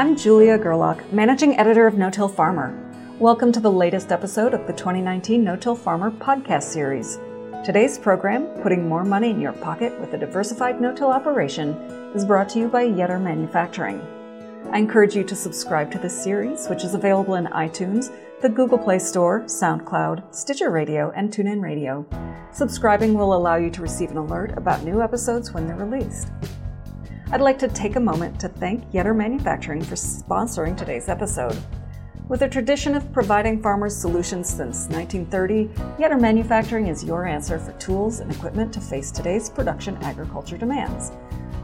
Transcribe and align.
I'm 0.00 0.16
Julia 0.16 0.56
Gerlach, 0.56 1.12
Managing 1.12 1.58
Editor 1.58 1.86
of 1.86 1.98
No 1.98 2.08
Till 2.08 2.26
Farmer. 2.26 2.74
Welcome 3.18 3.52
to 3.52 3.60
the 3.60 3.70
latest 3.70 4.12
episode 4.12 4.54
of 4.54 4.66
the 4.66 4.72
2019 4.72 5.44
No 5.44 5.56
Till 5.56 5.74
Farmer 5.74 6.10
podcast 6.10 6.62
series. 6.62 7.18
Today's 7.66 7.98
program, 7.98 8.46
Putting 8.62 8.88
More 8.88 9.04
Money 9.04 9.28
in 9.28 9.42
Your 9.42 9.52
Pocket 9.52 10.00
with 10.00 10.14
a 10.14 10.16
Diversified 10.16 10.80
No 10.80 10.94
Till 10.94 11.12
Operation, 11.12 11.74
is 12.14 12.24
brought 12.24 12.48
to 12.48 12.58
you 12.58 12.68
by 12.68 12.86
Yetter 12.86 13.20
Manufacturing. 13.20 14.00
I 14.72 14.78
encourage 14.78 15.14
you 15.14 15.22
to 15.22 15.36
subscribe 15.36 15.92
to 15.92 15.98
this 15.98 16.18
series, 16.18 16.66
which 16.68 16.82
is 16.82 16.94
available 16.94 17.34
in 17.34 17.44
iTunes, 17.48 18.10
the 18.40 18.48
Google 18.48 18.78
Play 18.78 19.00
Store, 19.00 19.42
SoundCloud, 19.42 20.34
Stitcher 20.34 20.70
Radio, 20.70 21.12
and 21.14 21.30
TuneIn 21.30 21.60
Radio. 21.60 22.06
Subscribing 22.52 23.12
will 23.12 23.34
allow 23.34 23.56
you 23.56 23.68
to 23.68 23.82
receive 23.82 24.12
an 24.12 24.16
alert 24.16 24.56
about 24.56 24.82
new 24.82 25.02
episodes 25.02 25.52
when 25.52 25.66
they're 25.66 25.76
released. 25.76 26.28
I'd 27.32 27.40
like 27.40 27.60
to 27.60 27.68
take 27.68 27.94
a 27.94 28.00
moment 28.00 28.40
to 28.40 28.48
thank 28.48 28.90
Yetter 28.90 29.14
Manufacturing 29.14 29.84
for 29.84 29.94
sponsoring 29.94 30.76
today's 30.76 31.08
episode. 31.08 31.56
With 32.26 32.42
a 32.42 32.48
tradition 32.48 32.96
of 32.96 33.12
providing 33.12 33.62
farmers 33.62 33.96
solutions 33.96 34.48
since 34.48 34.88
1930, 34.88 35.68
Yetter 36.02 36.20
Manufacturing 36.20 36.88
is 36.88 37.04
your 37.04 37.26
answer 37.26 37.60
for 37.60 37.70
tools 37.78 38.18
and 38.18 38.32
equipment 38.32 38.72
to 38.72 38.80
face 38.80 39.12
today's 39.12 39.48
production 39.48 39.96
agriculture 39.98 40.58
demands. 40.58 41.12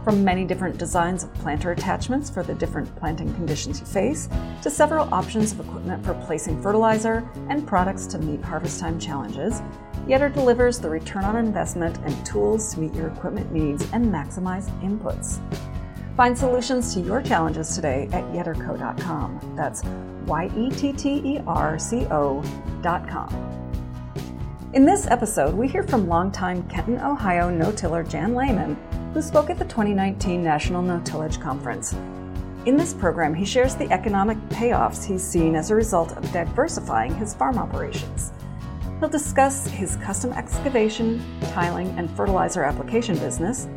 From 0.05 0.23
many 0.23 0.45
different 0.45 0.79
designs 0.79 1.25
of 1.25 1.35
planter 1.35 1.73
attachments 1.73 2.31
for 2.31 2.45
the 2.45 2.55
different 2.55 2.95
planting 2.95 3.35
conditions 3.35 3.81
you 3.81 3.87
face, 3.87 4.29
to 4.63 4.71
several 4.71 5.13
options 5.13 5.51
of 5.51 5.59
equipment 5.59 6.05
for 6.05 6.15
placing 6.27 6.63
fertilizer 6.63 7.29
and 7.49 7.67
products 7.67 8.07
to 8.07 8.21
meet 8.21 8.41
harvest 8.41 8.79
time 8.79 9.01
challenges, 9.01 9.63
Yetter 10.07 10.33
delivers 10.33 10.79
the 10.79 10.89
return 10.89 11.25
on 11.25 11.37
investment 11.37 11.99
and 12.05 12.25
tools 12.25 12.73
to 12.73 12.81
meet 12.81 12.95
your 12.95 13.09
equipment 13.09 13.51
needs 13.53 13.83
and 13.93 14.07
maximize 14.07 14.71
inputs. 14.81 15.41
Find 16.17 16.39
solutions 16.39 16.95
to 16.95 17.01
your 17.01 17.21
challenges 17.21 17.75
today 17.75 18.09
at 18.13 18.23
yetterco.com. 18.27 19.55
That's 19.57 19.83
Y 20.27 20.51
E 20.57 20.71
T 20.71 20.93
T 20.93 21.21
E 21.25 21.41
R 21.47 21.79
C 21.79 22.07
O.com. 22.11 23.57
In 24.73 24.85
this 24.85 25.07
episode, 25.09 25.55
we 25.55 25.67
hear 25.67 25.83
from 25.83 26.09
longtime 26.09 26.63
Kenton, 26.69 27.01
Ohio 27.01 27.51
no 27.51 27.73
tiller 27.73 28.05
Jan 28.05 28.35
Lehman, 28.35 28.77
who 29.13 29.21
spoke 29.21 29.51
at 29.51 29.59
the 29.59 29.65
2019 29.65 30.43
National 30.43 30.83
No 30.83 31.01
Tillage 31.01 31.41
Conference. 31.41 31.95
In 32.67 32.77
this 32.77 32.95
program, 32.95 33.35
he 33.35 33.45
shares 33.45 33.75
the 33.75 33.91
economic 33.93 34.39
payoffs 34.51 35.05
he's 35.05 35.23
seen 35.23 35.57
as 35.57 35.71
a 35.71 35.75
result 35.75 36.17
of 36.17 36.31
diversifying 36.33 37.15
his 37.15 37.35
farm 37.35 37.59
operations. 37.59 38.33
He'll 38.99 39.11
discuss 39.11 39.67
his 39.67 39.97
custom 39.97 40.33
excavation, 40.33 41.23
tiling, 41.53 41.89
and 41.99 42.11
fertilizer 42.13 42.65
application 42.65 43.19
business, 43.19 43.69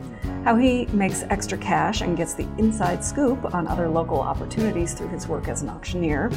how 0.46 0.56
he 0.56 0.86
makes 0.94 1.24
extra 1.24 1.58
cash 1.58 2.00
and 2.00 2.16
gets 2.16 2.36
the 2.36 2.48
inside 2.58 3.04
scoop 3.04 3.54
on 3.54 3.68
other 3.68 3.90
local 3.90 4.22
opportunities 4.22 4.94
through 4.94 5.10
his 5.10 5.28
work 5.28 5.50
as 5.50 5.62
an 5.62 5.68
auctioneer, 5.68 6.32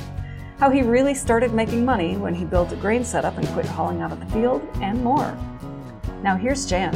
how 0.59 0.69
he 0.69 0.83
really 0.83 1.15
started 1.15 1.55
making 1.55 1.85
money 1.85 2.17
when 2.17 2.35
he 2.35 2.45
built 2.45 2.73
a 2.73 2.77
grain 2.77 3.05
setup 3.05 3.39
and 3.39 3.47
quit 3.49 3.67
hauling 3.67 4.03
out 4.03 4.11
of 4.11 4.19
the 4.19 4.27
field, 4.27 4.67
and 4.81 5.03
more. 5.05 5.39
Now 6.25 6.37
here's 6.37 6.67
Jan. 6.67 6.93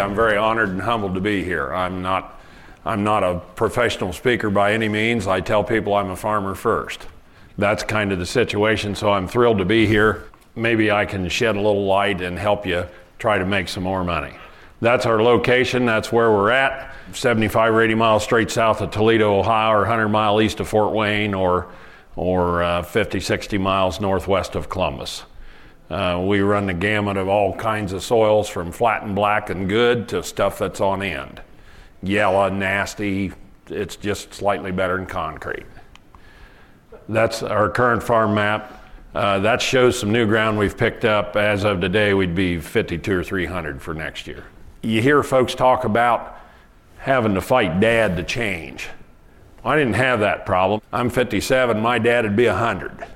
I'm 0.00 0.16
very 0.16 0.36
honored 0.36 0.70
and 0.70 0.82
humbled 0.82 1.14
to 1.14 1.20
be 1.20 1.44
here. 1.44 1.72
I'm 1.72 2.02
not, 2.02 2.40
I'm 2.84 3.04
not 3.04 3.22
a 3.22 3.38
professional 3.54 4.12
speaker 4.12 4.50
by 4.50 4.72
any 4.72 4.88
means. 4.88 5.28
I 5.28 5.40
tell 5.40 5.62
people 5.62 5.94
I'm 5.94 6.10
a 6.10 6.16
farmer 6.16 6.56
first 6.56 7.06
that's 7.58 7.82
kind 7.82 8.12
of 8.12 8.18
the 8.18 8.26
situation. 8.26 8.94
So 8.94 9.10
I'm 9.12 9.28
thrilled 9.28 9.58
to 9.58 9.64
be 9.64 9.86
here. 9.86 10.24
Maybe 10.54 10.90
I 10.90 11.04
can 11.04 11.28
shed 11.28 11.56
a 11.56 11.60
little 11.60 11.86
light 11.86 12.20
and 12.20 12.38
help 12.38 12.66
you 12.66 12.86
try 13.18 13.38
to 13.38 13.46
make 13.46 13.68
some 13.68 13.82
more 13.82 14.04
money. 14.04 14.34
That's 14.80 15.06
our 15.06 15.22
location. 15.22 15.86
That's 15.86 16.12
where 16.12 16.30
we're 16.30 16.50
at. 16.50 16.94
75 17.12 17.74
or 17.74 17.82
80 17.82 17.94
miles 17.94 18.24
straight 18.24 18.50
south 18.50 18.80
of 18.80 18.90
Toledo, 18.90 19.38
Ohio, 19.38 19.72
or 19.72 19.80
100 19.80 20.08
mile 20.08 20.40
east 20.40 20.60
of 20.60 20.68
Fort 20.68 20.92
Wayne, 20.92 21.34
or 21.34 21.68
or 22.16 22.62
uh, 22.62 22.82
50, 22.82 23.20
60 23.20 23.58
miles 23.58 24.00
northwest 24.00 24.54
of 24.54 24.70
Columbus. 24.70 25.24
Uh, 25.90 26.22
we 26.26 26.40
run 26.40 26.66
the 26.66 26.74
gamut 26.74 27.16
of 27.16 27.28
all 27.28 27.54
kinds 27.54 27.92
of 27.92 28.02
soils, 28.02 28.48
from 28.48 28.72
flat 28.72 29.02
and 29.02 29.14
black 29.14 29.50
and 29.50 29.68
good 29.68 30.08
to 30.08 30.22
stuff 30.22 30.58
that's 30.58 30.80
on 30.80 31.02
end. 31.02 31.42
Yellow, 32.02 32.48
nasty. 32.48 33.32
It's 33.68 33.96
just 33.96 34.34
slightly 34.34 34.72
better 34.72 34.96
than 34.96 35.06
concrete. 35.06 35.66
That's 37.08 37.42
our 37.42 37.68
current 37.68 38.02
farm 38.02 38.34
map. 38.34 38.82
Uh, 39.14 39.38
that 39.38 39.62
shows 39.62 39.98
some 39.98 40.12
new 40.12 40.26
ground 40.26 40.58
we've 40.58 40.76
picked 40.76 41.04
up. 41.04 41.36
As 41.36 41.64
of 41.64 41.80
today, 41.80 42.12
we'd 42.12 42.34
be 42.34 42.58
52 42.58 43.18
or 43.18 43.24
300 43.24 43.80
for 43.80 43.94
next 43.94 44.26
year. 44.26 44.44
You 44.82 45.00
hear 45.00 45.22
folks 45.22 45.54
talk 45.54 45.84
about 45.84 46.38
having 46.98 47.34
to 47.34 47.40
fight 47.40 47.80
dad 47.80 48.16
to 48.16 48.22
change. 48.22 48.88
I 49.64 49.76
didn't 49.76 49.94
have 49.94 50.20
that 50.20 50.44
problem. 50.44 50.80
I'm 50.92 51.08
57, 51.08 51.80
my 51.80 51.98
dad 51.98 52.24
would 52.24 52.36
be 52.36 52.46
100. 52.46 53.06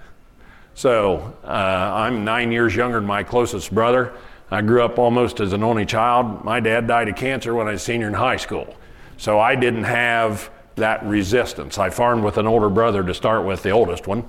So 0.74 1.36
uh, 1.44 1.46
I'm 1.46 2.24
nine 2.24 2.50
years 2.50 2.74
younger 2.74 2.98
than 2.98 3.06
my 3.06 3.22
closest 3.22 3.74
brother. 3.74 4.14
I 4.50 4.62
grew 4.62 4.82
up 4.82 4.98
almost 4.98 5.38
as 5.40 5.52
an 5.52 5.62
only 5.62 5.84
child. 5.84 6.44
My 6.44 6.60
dad 6.60 6.86
died 6.86 7.08
of 7.08 7.16
cancer 7.16 7.54
when 7.54 7.68
I 7.68 7.72
was 7.72 7.82
senior 7.82 8.08
in 8.08 8.14
high 8.14 8.36
school. 8.36 8.74
So 9.16 9.38
I 9.38 9.54
didn't 9.54 9.84
have 9.84 10.50
that 10.80 11.04
resistance. 11.04 11.78
I 11.78 11.90
farmed 11.90 12.24
with 12.24 12.36
an 12.36 12.46
older 12.46 12.68
brother 12.68 13.02
to 13.04 13.14
start 13.14 13.44
with, 13.44 13.62
the 13.62 13.70
oldest 13.70 14.06
one. 14.06 14.24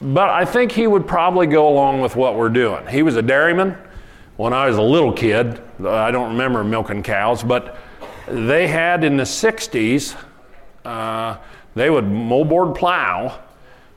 But 0.00 0.30
I 0.30 0.44
think 0.44 0.72
he 0.72 0.86
would 0.86 1.06
probably 1.06 1.46
go 1.46 1.68
along 1.68 2.00
with 2.00 2.16
what 2.16 2.36
we're 2.36 2.48
doing. 2.48 2.86
He 2.86 3.02
was 3.02 3.16
a 3.16 3.22
dairyman 3.22 3.76
when 4.36 4.52
I 4.52 4.66
was 4.66 4.76
a 4.76 4.82
little 4.82 5.12
kid. 5.12 5.60
I 5.84 6.10
don't 6.10 6.32
remember 6.32 6.64
milking 6.64 7.02
cows, 7.02 7.42
but 7.42 7.78
they 8.28 8.66
had 8.66 9.04
in 9.04 9.16
the 9.16 9.24
60s, 9.24 10.16
uh, 10.84 11.38
they 11.74 11.90
would 11.90 12.04
moldboard 12.04 12.76
plow, 12.76 13.40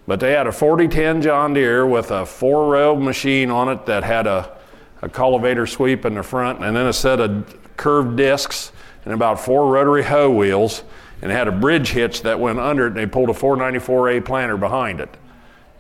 but 0.08 0.20
they 0.20 0.32
had 0.32 0.48
a 0.48 0.52
4010 0.52 1.22
John 1.22 1.54
Deere 1.54 1.86
with 1.86 2.12
a 2.12 2.26
four 2.26 2.72
row 2.72 2.96
machine 2.96 3.50
on 3.52 3.70
it 3.70 3.86
that 3.86 4.04
had 4.04 4.28
a, 4.28 4.58
a 5.02 5.10
cultivator 5.10 5.68
sweep 5.68 6.06
in 6.06 6.16
the 6.16 6.24
front 6.24 6.64
and 6.64 6.76
then 6.76 6.88
a 6.88 6.94
set 6.94 7.20
of 7.20 7.58
curved 7.78 8.18
discs 8.18 8.72
and 9.06 9.14
about 9.14 9.40
four 9.40 9.72
rotary 9.72 10.04
hoe 10.04 10.30
wheels 10.30 10.84
and 11.22 11.32
had 11.32 11.48
a 11.48 11.52
bridge 11.52 11.90
hitch 11.90 12.22
that 12.24 12.40
went 12.40 12.60
under 12.60 12.86
it, 12.86 12.90
and 12.90 12.98
they 12.98 13.06
pulled 13.06 13.30
a 13.30 13.34
494A 13.34 14.24
planter 14.24 14.58
behind 14.58 15.02
it. 15.02 15.16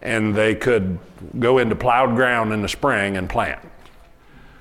And 0.02 0.34
they 0.34 0.56
could 0.56 0.98
go 1.40 1.58
into 1.58 1.76
plowed 1.76 2.16
ground 2.16 2.54
in 2.54 2.62
the 2.62 2.70
spring 2.70 3.18
and 3.18 3.30
plant. 3.30 3.60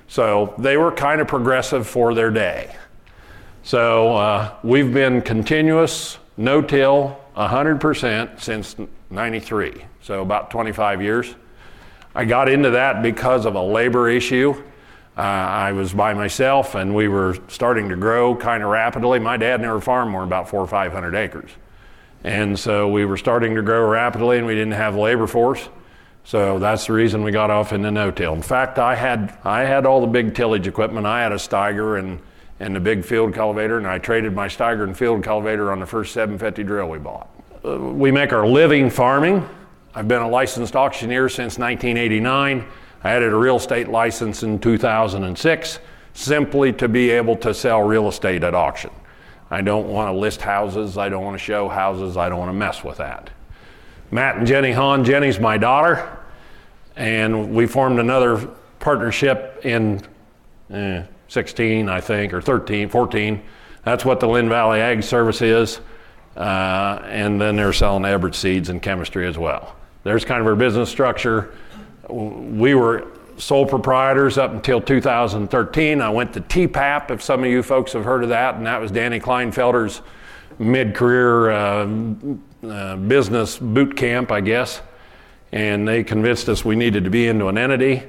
So 0.07 0.53
they 0.57 0.75
were 0.75 0.91
kind 0.91 1.21
of 1.21 1.27
progressive 1.27 1.87
for 1.87 2.13
their 2.13 2.31
day. 2.31 2.75
So 3.63 4.15
uh, 4.15 4.55
we've 4.63 4.93
been 4.93 5.21
continuous, 5.21 6.17
no 6.37 6.61
till, 6.61 7.19
100% 7.35 8.39
since 8.39 8.75
93, 9.09 9.85
so 10.01 10.21
about 10.21 10.51
25 10.51 11.01
years. 11.01 11.35
I 12.15 12.25
got 12.25 12.49
into 12.49 12.71
that 12.71 13.03
because 13.03 13.45
of 13.45 13.55
a 13.55 13.61
labor 13.61 14.09
issue. 14.09 14.61
Uh, 15.19 15.21
I 15.21 15.73
was 15.73 15.91
by 15.91 16.13
myself 16.13 16.75
and 16.75 16.95
we 16.95 17.09
were 17.09 17.37
starting 17.49 17.89
to 17.89 17.97
grow 17.97 18.37
kind 18.37 18.63
of 18.63 18.69
rapidly. 18.69 19.19
My 19.19 19.35
dad 19.35 19.59
never 19.59 19.81
farmed 19.81 20.11
more 20.11 20.21
than 20.21 20.29
about 20.29 20.47
four 20.47 20.61
or 20.61 20.67
500 20.67 21.13
acres. 21.13 21.51
And 22.23 22.57
so 22.57 22.87
we 22.87 23.03
were 23.03 23.17
starting 23.17 23.53
to 23.55 23.61
grow 23.61 23.85
rapidly 23.89 24.37
and 24.37 24.47
we 24.47 24.55
didn't 24.55 24.75
have 24.75 24.95
labor 24.95 25.27
force. 25.27 25.67
So 26.23 26.57
that's 26.57 26.87
the 26.87 26.93
reason 26.93 27.21
we 27.21 27.33
got 27.33 27.49
off 27.49 27.73
into 27.73 27.91
no-till. 27.91 28.33
In 28.33 28.41
fact, 28.41 28.79
I 28.79 28.95
had, 28.95 29.37
I 29.43 29.65
had 29.65 29.85
all 29.85 29.99
the 29.99 30.07
big 30.07 30.35
tillage 30.35 30.67
equipment. 30.67 31.05
I 31.05 31.21
had 31.21 31.33
a 31.33 31.35
Steiger 31.35 31.99
and, 31.99 32.21
and 32.61 32.73
the 32.73 32.79
big 32.79 33.03
field 33.03 33.33
cultivator, 33.33 33.77
and 33.77 33.87
I 33.87 33.97
traded 33.97 34.33
my 34.33 34.47
Steiger 34.47 34.85
and 34.85 34.97
field 34.97 35.21
cultivator 35.21 35.69
on 35.73 35.81
the 35.81 35.85
first 35.85 36.13
750 36.13 36.63
drill 36.63 36.87
we 36.87 36.97
bought. 36.97 37.27
Uh, 37.65 37.77
we 37.77 38.09
make 38.09 38.31
our 38.31 38.47
living 38.47 38.89
farming. 38.89 39.45
I've 39.93 40.07
been 40.07 40.21
a 40.21 40.29
licensed 40.29 40.77
auctioneer 40.77 41.27
since 41.27 41.57
1989. 41.57 42.65
I 43.03 43.11
added 43.11 43.31
a 43.31 43.35
real 43.35 43.57
estate 43.57 43.87
license 43.87 44.43
in 44.43 44.59
2006 44.59 45.79
simply 46.13 46.73
to 46.73 46.87
be 46.87 47.11
able 47.11 47.35
to 47.37 47.53
sell 47.53 47.81
real 47.81 48.09
estate 48.09 48.43
at 48.43 48.53
auction. 48.53 48.91
I 49.51 49.61
don't 49.61 49.87
want 49.87 50.13
to 50.13 50.19
list 50.19 50.41
houses, 50.41 50.97
I 50.97 51.09
don't 51.09 51.23
want 51.23 51.35
to 51.35 51.43
show 51.43 51.69
houses, 51.69 52.17
I 52.17 52.29
don't 52.29 52.39
want 52.39 52.49
to 52.49 52.53
mess 52.53 52.83
with 52.83 52.97
that. 52.97 53.29
Matt 54.11 54.37
and 54.37 54.47
Jenny 54.47 54.71
Hahn, 54.71 55.03
Jenny's 55.03 55.39
my 55.39 55.57
daughter, 55.57 56.17
and 56.95 57.53
we 57.55 57.65
formed 57.65 57.99
another 57.99 58.37
partnership 58.79 59.61
in 59.63 60.01
eh, 60.71 61.03
16, 61.29 61.87
I 61.89 62.01
think, 62.01 62.33
or 62.33 62.41
13, 62.41 62.89
14. 62.89 63.41
That's 63.83 64.03
what 64.03 64.19
the 64.19 64.27
Lynn 64.27 64.49
Valley 64.49 64.81
Ag 64.81 65.03
Service 65.03 65.41
is. 65.41 65.79
Uh, 66.35 67.01
and 67.05 67.39
then 67.39 67.55
they're 67.55 67.73
selling 67.73 68.05
Everett 68.05 68.35
seeds 68.35 68.69
and 68.69 68.81
chemistry 68.81 69.27
as 69.27 69.37
well. 69.37 69.75
There's 70.03 70.23
kind 70.23 70.41
of 70.41 70.47
our 70.47 70.55
business 70.55 70.89
structure 70.89 71.53
we 72.09 72.75
were 72.75 73.07
sole 73.37 73.65
proprietors 73.65 74.37
up 74.37 74.51
until 74.51 74.81
2013. 74.81 76.01
I 76.01 76.09
went 76.09 76.33
to 76.33 76.41
TPAP, 76.41 77.11
if 77.11 77.21
some 77.21 77.43
of 77.43 77.49
you 77.49 77.63
folks 77.63 77.93
have 77.93 78.03
heard 78.03 78.23
of 78.23 78.29
that, 78.29 78.55
and 78.55 78.65
that 78.65 78.81
was 78.81 78.91
Danny 78.91 79.19
Klinefelter's 79.19 80.01
mid 80.59 80.93
career 80.93 81.51
uh, 81.51 81.87
uh, 82.63 82.95
business 82.97 83.57
boot 83.57 83.95
camp, 83.95 84.31
I 84.31 84.41
guess. 84.41 84.81
And 85.51 85.87
they 85.87 86.03
convinced 86.03 86.47
us 86.49 86.63
we 86.63 86.75
needed 86.75 87.05
to 87.05 87.09
be 87.09 87.27
into 87.27 87.47
an 87.47 87.57
entity. 87.57 88.03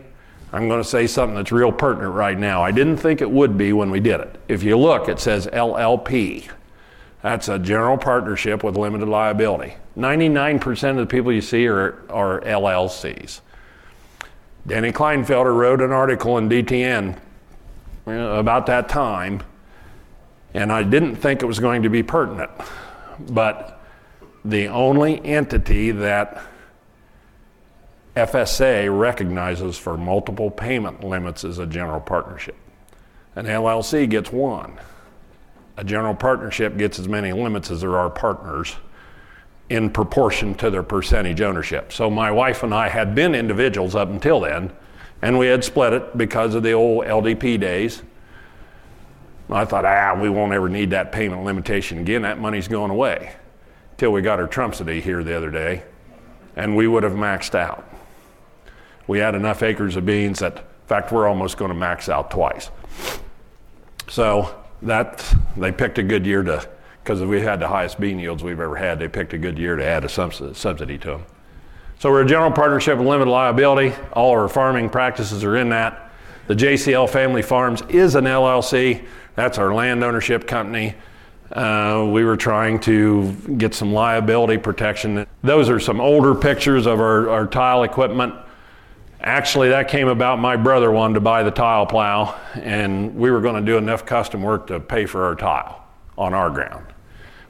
I'm 0.53 0.69
going 0.69 0.83
to 0.83 0.89
say 0.89 1.07
something 1.07 1.37
that's 1.37 1.53
real 1.53 1.71
pertinent 1.71 2.13
right 2.13 2.37
now. 2.37 2.63
I 2.63 2.73
didn't 2.73 2.97
think 2.97 3.21
it 3.21 3.31
would 3.31 3.57
be 3.57 3.73
when 3.73 3.91
we 3.91 4.01
did 4.01 4.21
it. 4.21 4.41
If 4.49 4.63
you 4.63 4.77
look, 4.77 5.09
it 5.09 5.21
says 5.21 5.47
LLP. 5.47 6.51
That's 7.23 7.49
a 7.49 7.59
general 7.59 7.97
partnership 7.97 8.65
with 8.65 8.77
limited 8.77 9.09
liability. 9.09 9.75
99% 9.97 10.91
of 10.91 10.97
the 10.97 11.07
people 11.07 11.33
you 11.33 11.41
see 11.41 11.69
are, 11.69 12.03
are 12.11 12.41
LLCs. 12.41 13.41
Danny 14.67 14.93
Klinefelter 14.93 15.55
wrote 15.55 15.81
an 15.81 15.91
article 15.91 16.39
in 16.39 16.49
DTN 16.49 17.17
uh, 18.07 18.11
about 18.11 18.67
that 18.67 18.89
time, 18.89 19.43
and 20.55 20.73
I 20.73 20.83
didn't 20.83 21.17
think 21.17 21.43
it 21.43 21.47
was 21.47 21.59
going 21.59 21.83
to 21.83 21.91
be 21.91 22.03
pertinent. 22.03 22.51
But 23.31 23.81
the 24.45 24.69
only 24.69 25.25
entity 25.25 25.91
that 25.93 26.43
FSA 28.17 28.97
recognizes 28.99 29.79
for 29.79 29.97
multiple 29.97 30.51
payment 30.51 31.05
limits 31.05 31.45
is 31.45 31.59
a 31.59 31.67
general 31.67 32.01
partnership. 32.01 32.57
An 33.37 33.47
LLC 33.47 34.09
gets 34.09 34.33
one. 34.33 34.79
A 35.77 35.85
general 35.85 36.15
partnership 36.15 36.77
gets 36.77 36.99
as 36.99 37.09
many 37.09 37.33
limits 37.33 37.71
as 37.71 37.81
there 37.81 37.97
are 37.97 38.11
partners 38.11 38.77
in 39.71 39.89
proportion 39.89 40.53
to 40.57 40.69
their 40.69 40.83
percentage 40.83 41.41
ownership. 41.41 41.93
So 41.93 42.11
my 42.11 42.31
wife 42.31 42.65
and 42.65 42.75
I 42.75 42.89
had 42.89 43.15
been 43.15 43.37
individuals 43.37 43.95
up 43.95 44.09
until 44.09 44.41
then, 44.41 44.73
and 45.23 45.39
we 45.39 45.47
had 45.47 45.65
split 45.65 45.93
it 45.93 46.19
because 46.19 46.55
of 46.57 46.65
the 46.65 46.73
old 46.73 47.07
LDP 47.07 47.59
days. 47.59 48.03
I 49.49 49.65
thought, 49.65 49.85
ah, 49.85 50.19
we 50.21 50.29
won't 50.29 50.53
ever 50.53 50.69
need 50.69 50.91
that 50.91 51.13
payment 51.13 51.45
limitation 51.45 51.99
again. 51.99 52.23
That 52.23 52.41
money's 52.41 52.69
going 52.69 52.91
away. 52.91 53.35
Till 53.97 54.13
we 54.13 54.23
got 54.23 54.41
our 54.41 54.49
Trumpsity 54.49 55.01
here 55.01 55.23
the 55.23 55.37
other 55.37 55.51
day, 55.51 55.85
and 56.57 56.77
we 56.77 56.89
would 56.89 57.05
have 57.05 57.13
maxed 57.13 57.55
out. 57.55 57.89
We 59.07 59.19
had 59.19 59.35
enough 59.35 59.63
acres 59.63 59.97
of 59.97 60.05
beans 60.05 60.41
that, 60.41 60.57
in 60.57 60.87
fact, 60.87 61.13
we're 61.13 61.29
almost 61.29 61.57
going 61.59 61.71
to 61.71 61.77
max 61.77 62.09
out 62.09 62.31
twice. 62.31 62.71
So 64.09 64.55
that 64.83 65.33
they 65.57 65.71
picked 65.71 65.99
a 65.99 66.03
good 66.03 66.27
year 66.27 66.43
to 66.43 66.69
because 67.03 67.23
we 67.23 67.41
had 67.41 67.61
the 67.61 67.69
highest 67.69 67.99
bean 67.99 68.19
yields 68.19 68.43
we've 68.43 68.61
ever 68.61 68.77
had. 68.77 68.99
They 68.99 69.09
picked 69.09 69.33
a 69.33 69.39
good 69.39 69.59
year 69.59 69.77
to 69.77 69.85
add 69.85 70.05
a 70.05 70.09
subsidy 70.09 70.99
to 70.99 71.07
them. 71.07 71.25
So 71.99 72.11
we're 72.11 72.23
a 72.23 72.27
general 72.27 72.51
partnership 72.51 72.99
with 72.99 73.07
limited 73.07 73.31
liability. 73.31 73.95
All 74.13 74.31
our 74.31 74.49
farming 74.49 74.91
practices 74.91 75.45
are 75.45 75.57
in 75.57 75.71
that. 75.71 76.13
The 76.47 76.55
JCL 76.55 77.11
Family 77.11 77.43
Farms 77.43 77.83
is 77.89 78.15
an 78.15 78.25
LLC. 78.25 79.05
That's 79.35 79.59
our 79.59 79.75
land 79.75 80.03
ownership 80.03 80.47
company. 80.47 80.95
Uh, 81.53 82.09
we 82.11 82.25
were 82.25 82.37
trying 82.37 82.79
to 82.81 83.33
get 83.59 83.75
some 83.75 83.93
liability 83.93 84.57
protection. 84.57 85.27
Those 85.43 85.69
are 85.69 85.81
some 85.81 86.01
older 86.01 86.35
pictures 86.35 86.87
of 86.87 87.01
our, 87.01 87.29
our 87.29 87.47
tile 87.47 87.83
equipment. 87.83 88.35
Actually, 89.21 89.69
that 89.69 89.89
came 89.89 90.09
about. 90.09 90.39
My 90.39 90.57
brother 90.57 90.91
wanted 90.91 91.15
to 91.15 91.21
buy 91.21 91.43
the 91.43 91.51
tile 91.51 91.85
plow, 91.85 92.35
and 92.55 93.15
we 93.15 93.31
were 93.31 93.41
going 93.41 93.57
to 93.63 93.73
do 93.73 93.77
enough 93.77 94.07
custom 94.07 94.43
work 94.43 94.69
to 94.69 94.81
pay 94.81 95.07
for 95.07 95.25
our 95.25 95.35
tile 95.35 95.80
on 96.21 96.35
our 96.35 96.51
ground. 96.51 96.87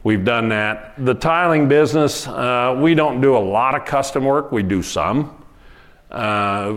We've 0.04 0.24
done 0.24 0.48
that. 0.48 0.94
The 1.04 1.12
tiling 1.12 1.68
business, 1.68 2.26
uh, 2.26 2.78
we 2.80 2.94
don't 2.94 3.20
do 3.20 3.36
a 3.36 3.38
lot 3.38 3.74
of 3.74 3.84
custom 3.84 4.24
work, 4.24 4.52
we 4.52 4.62
do 4.62 4.80
some. 4.82 5.36
Uh, 6.10 6.72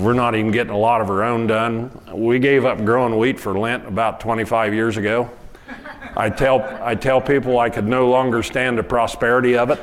we're 0.00 0.12
not 0.12 0.34
even 0.34 0.50
getting 0.50 0.72
a 0.72 0.78
lot 0.78 1.00
of 1.00 1.10
our 1.10 1.24
own 1.24 1.46
done. 1.46 1.90
We 2.12 2.38
gave 2.38 2.64
up 2.64 2.84
growing 2.84 3.18
wheat 3.18 3.40
for 3.40 3.58
Lent 3.58 3.86
about 3.86 4.20
25 4.20 4.72
years 4.72 4.96
ago. 4.96 5.30
I 6.16 6.30
tell, 6.30 6.62
I 6.82 6.94
tell 6.94 7.20
people 7.20 7.58
I 7.58 7.70
could 7.70 7.86
no 7.86 8.08
longer 8.08 8.42
stand 8.42 8.78
the 8.78 8.82
prosperity 8.82 9.56
of 9.56 9.70
it. 9.70 9.80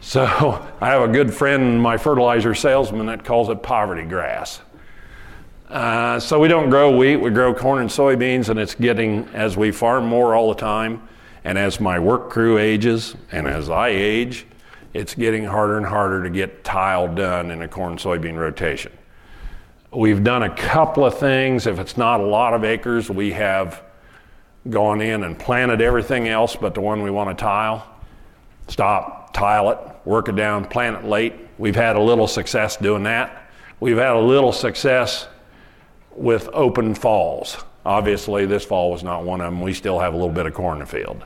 So 0.00 0.24
I 0.80 0.88
have 0.88 1.02
a 1.02 1.12
good 1.12 1.32
friend, 1.32 1.80
my 1.80 1.96
fertilizer 1.96 2.54
salesman, 2.54 3.06
that 3.06 3.24
calls 3.24 3.48
it 3.48 3.62
poverty 3.62 4.04
grass. 4.04 4.60
Uh, 5.68 6.20
so 6.20 6.38
we 6.38 6.46
don't 6.46 6.70
grow 6.70 6.96
wheat, 6.96 7.16
we 7.16 7.30
grow 7.30 7.52
corn 7.52 7.80
and 7.80 7.90
soybeans, 7.90 8.48
and 8.48 8.58
it's 8.58 8.76
getting, 8.76 9.28
as 9.34 9.56
we 9.56 9.72
farm 9.72 10.06
more 10.06 10.34
all 10.34 10.48
the 10.48 10.60
time, 10.60 11.02
and 11.42 11.58
as 11.58 11.80
my 11.80 11.98
work 11.98 12.30
crew 12.30 12.56
ages, 12.56 13.16
and 13.32 13.48
as 13.48 13.68
I 13.68 13.88
age, 13.88 14.46
it's 14.94 15.14
getting 15.14 15.44
harder 15.44 15.76
and 15.76 15.84
harder 15.84 16.22
to 16.22 16.30
get 16.30 16.62
tile 16.62 17.12
done 17.12 17.50
in 17.50 17.62
a 17.62 17.68
corn 17.68 17.96
soybean 17.96 18.36
rotation. 18.36 18.92
We've 19.92 20.22
done 20.22 20.44
a 20.44 20.54
couple 20.54 21.04
of 21.04 21.18
things. 21.18 21.66
If 21.66 21.78
it's 21.78 21.96
not 21.96 22.20
a 22.20 22.24
lot 22.24 22.54
of 22.54 22.64
acres, 22.64 23.10
we 23.10 23.32
have 23.32 23.82
gone 24.70 25.00
in 25.00 25.24
and 25.24 25.38
planted 25.38 25.80
everything 25.80 26.28
else 26.28 26.56
but 26.56 26.74
the 26.74 26.80
one 26.80 27.02
we 27.02 27.10
want 27.10 27.36
to 27.36 27.42
tile. 27.42 27.86
Stop, 28.68 29.32
tile 29.32 29.70
it, 29.70 29.78
work 30.04 30.28
it 30.28 30.36
down, 30.36 30.64
plant 30.64 31.04
it 31.04 31.08
late. 31.08 31.34
We've 31.58 31.76
had 31.76 31.96
a 31.96 32.00
little 32.00 32.26
success 32.26 32.76
doing 32.76 33.02
that. 33.04 33.50
We've 33.80 33.96
had 33.96 34.16
a 34.16 34.20
little 34.20 34.52
success 34.52 35.28
with 36.16 36.48
open 36.52 36.94
falls. 36.94 37.56
Obviously, 37.84 38.46
this 38.46 38.64
fall 38.64 38.90
was 38.90 39.02
not 39.02 39.24
one 39.24 39.40
of 39.40 39.52
them. 39.52 39.60
We 39.60 39.72
still 39.74 39.98
have 39.98 40.12
a 40.12 40.16
little 40.16 40.32
bit 40.32 40.46
of 40.46 40.54
corn 40.54 40.74
in 40.74 40.80
the 40.80 40.86
field. 40.86 41.24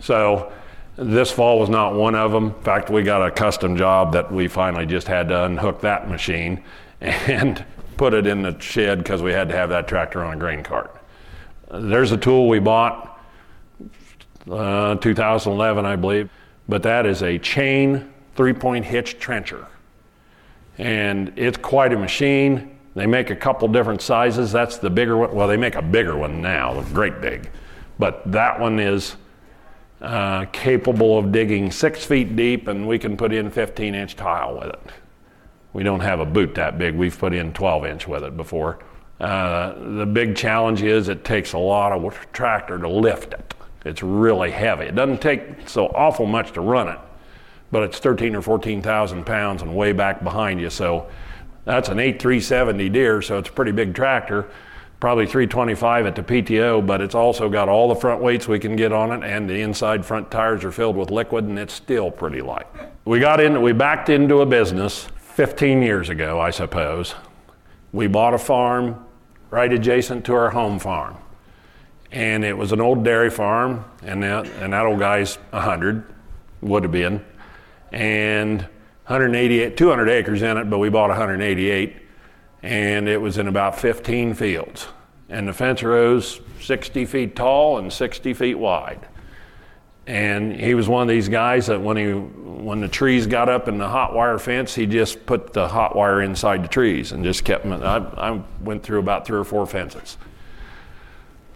So, 0.00 0.52
this 0.96 1.30
fall 1.30 1.58
was 1.58 1.68
not 1.68 1.94
one 1.94 2.14
of 2.14 2.32
them. 2.32 2.46
In 2.46 2.62
fact, 2.62 2.90
we 2.90 3.02
got 3.02 3.26
a 3.26 3.30
custom 3.30 3.76
job 3.76 4.12
that 4.12 4.30
we 4.30 4.48
finally 4.48 4.86
just 4.86 5.06
had 5.06 5.28
to 5.28 5.44
unhook 5.44 5.80
that 5.80 6.08
machine 6.08 6.62
and 7.00 7.64
put 7.96 8.14
it 8.14 8.26
in 8.26 8.42
the 8.42 8.58
shed 8.60 8.98
because 8.98 9.22
we 9.22 9.32
had 9.32 9.48
to 9.48 9.54
have 9.54 9.70
that 9.70 9.88
tractor 9.88 10.22
on 10.22 10.34
a 10.34 10.36
grain 10.36 10.62
cart. 10.62 10.96
There's 11.70 12.12
a 12.12 12.16
tool 12.16 12.48
we 12.48 12.58
bought 12.58 13.20
uh, 14.50 14.96
2011, 14.96 15.84
I 15.84 15.96
believe 15.96 16.30
but 16.68 16.82
that 16.84 17.06
is 17.06 17.22
a 17.22 17.38
chain 17.38 18.12
three 18.34 18.52
point 18.52 18.84
hitch 18.84 19.18
trencher. 19.18 19.66
And 20.78 21.32
it's 21.36 21.58
quite 21.58 21.92
a 21.92 21.98
machine. 21.98 22.78
They 22.94 23.06
make 23.06 23.30
a 23.30 23.36
couple 23.36 23.68
different 23.68 24.02
sizes. 24.02 24.52
That's 24.52 24.76
the 24.76 24.90
bigger 24.90 25.16
one. 25.16 25.34
Well, 25.34 25.48
they 25.48 25.56
make 25.56 25.76
a 25.76 25.82
bigger 25.82 26.16
one 26.16 26.42
now, 26.42 26.80
great 26.92 27.20
big. 27.20 27.50
But 27.98 28.30
that 28.32 28.60
one 28.60 28.78
is 28.78 29.16
uh, 30.00 30.46
capable 30.46 31.18
of 31.18 31.32
digging 31.32 31.70
six 31.70 32.04
feet 32.04 32.36
deep, 32.36 32.68
and 32.68 32.86
we 32.86 32.98
can 32.98 33.16
put 33.16 33.32
in 33.32 33.50
15 33.50 33.94
inch 33.94 34.16
tile 34.16 34.58
with 34.58 34.68
it. 34.68 34.80
We 35.72 35.82
don't 35.82 36.00
have 36.00 36.20
a 36.20 36.26
boot 36.26 36.54
that 36.56 36.76
big. 36.76 36.94
We've 36.94 37.16
put 37.18 37.32
in 37.32 37.52
12 37.52 37.86
inch 37.86 38.08
with 38.08 38.24
it 38.24 38.36
before. 38.36 38.80
Uh, 39.20 39.74
the 39.98 40.04
big 40.04 40.36
challenge 40.36 40.82
is 40.82 41.08
it 41.08 41.24
takes 41.24 41.52
a 41.52 41.58
lot 41.58 41.92
of 41.92 42.32
tractor 42.32 42.78
to 42.78 42.88
lift 42.88 43.32
it. 43.32 43.54
It's 43.84 44.02
really 44.02 44.50
heavy. 44.50 44.84
It 44.86 44.94
doesn't 44.94 45.20
take 45.20 45.68
so 45.68 45.86
awful 45.88 46.26
much 46.26 46.52
to 46.52 46.60
run 46.60 46.88
it, 46.88 46.98
but 47.70 47.84
it's 47.84 47.98
13 47.98 48.34
or 48.34 48.42
14,000 48.42 49.24
pounds 49.24 49.62
and 49.62 49.74
way 49.74 49.92
back 49.92 50.22
behind 50.22 50.60
you. 50.60 50.70
So 50.70 51.08
that's 51.64 51.88
an 51.88 51.98
8370 51.98 52.88
Deere, 52.88 53.22
so 53.22 53.38
it's 53.38 53.48
a 53.48 53.52
pretty 53.52 53.72
big 53.72 53.94
tractor. 53.94 54.48
Probably 55.00 55.26
325 55.26 56.06
at 56.06 56.14
the 56.14 56.22
PTO, 56.22 56.86
but 56.86 57.00
it's 57.00 57.14
also 57.14 57.48
got 57.48 57.68
all 57.68 57.88
the 57.88 57.94
front 57.94 58.22
weights 58.22 58.46
we 58.46 58.58
can 58.58 58.76
get 58.76 58.92
on 58.92 59.10
it, 59.10 59.28
and 59.28 59.50
the 59.50 59.60
inside 59.60 60.04
front 60.06 60.30
tires 60.30 60.64
are 60.64 60.70
filled 60.70 60.96
with 60.96 61.10
liquid, 61.10 61.44
and 61.44 61.58
it's 61.58 61.74
still 61.74 62.10
pretty 62.10 62.40
light. 62.40 62.66
We 63.04 63.18
got 63.18 63.40
in, 63.40 63.60
we 63.62 63.72
backed 63.72 64.08
into 64.08 64.42
a 64.42 64.46
business 64.46 65.08
15 65.16 65.82
years 65.82 66.08
ago, 66.08 66.40
I 66.40 66.50
suppose. 66.50 67.16
We 67.92 68.06
bought 68.06 68.34
a 68.34 68.38
farm 68.38 69.04
right 69.50 69.72
adjacent 69.72 70.24
to 70.26 70.34
our 70.34 70.50
home 70.50 70.78
farm 70.78 71.16
and 72.12 72.44
it 72.44 72.56
was 72.56 72.72
an 72.72 72.80
old 72.80 73.04
dairy 73.04 73.30
farm, 73.30 73.84
and 74.02 74.22
that, 74.22 74.46
and 74.60 74.74
that 74.74 74.84
old 74.84 74.98
guy's 74.98 75.36
100, 75.50 76.04
would 76.60 76.82
have 76.82 76.92
been, 76.92 77.24
and 77.90 78.68
188, 79.06 79.76
200 79.76 80.08
acres 80.08 80.42
in 80.42 80.56
it, 80.56 80.70
but 80.70 80.78
we 80.78 80.88
bought 80.88 81.08
188, 81.08 81.96
and 82.62 83.08
it 83.08 83.20
was 83.20 83.38
in 83.38 83.48
about 83.48 83.78
15 83.78 84.34
fields. 84.34 84.88
And 85.28 85.48
the 85.48 85.52
fence 85.52 85.82
rows 85.82 86.40
60 86.60 87.06
feet 87.06 87.34
tall 87.34 87.78
and 87.78 87.92
60 87.92 88.34
feet 88.34 88.54
wide. 88.54 89.08
And 90.06 90.54
he 90.54 90.74
was 90.74 90.88
one 90.88 91.02
of 91.02 91.08
these 91.08 91.28
guys 91.28 91.66
that 91.66 91.80
when 91.80 91.96
he 91.96 92.12
when 92.62 92.80
the 92.80 92.88
trees 92.88 93.26
got 93.26 93.48
up 93.48 93.66
in 93.66 93.78
the 93.78 93.88
hot 93.88 94.14
wire 94.14 94.38
fence, 94.38 94.74
he 94.74 94.86
just 94.86 95.24
put 95.26 95.52
the 95.52 95.66
hot 95.66 95.96
wire 95.96 96.22
inside 96.22 96.62
the 96.62 96.68
trees 96.68 97.12
and 97.12 97.24
just 97.24 97.44
kept 97.44 97.64
them. 97.64 97.72
I, 97.82 98.30
I 98.30 98.42
went 98.60 98.82
through 98.82 99.00
about 99.00 99.26
three 99.26 99.38
or 99.38 99.44
four 99.44 99.66
fences. 99.66 100.16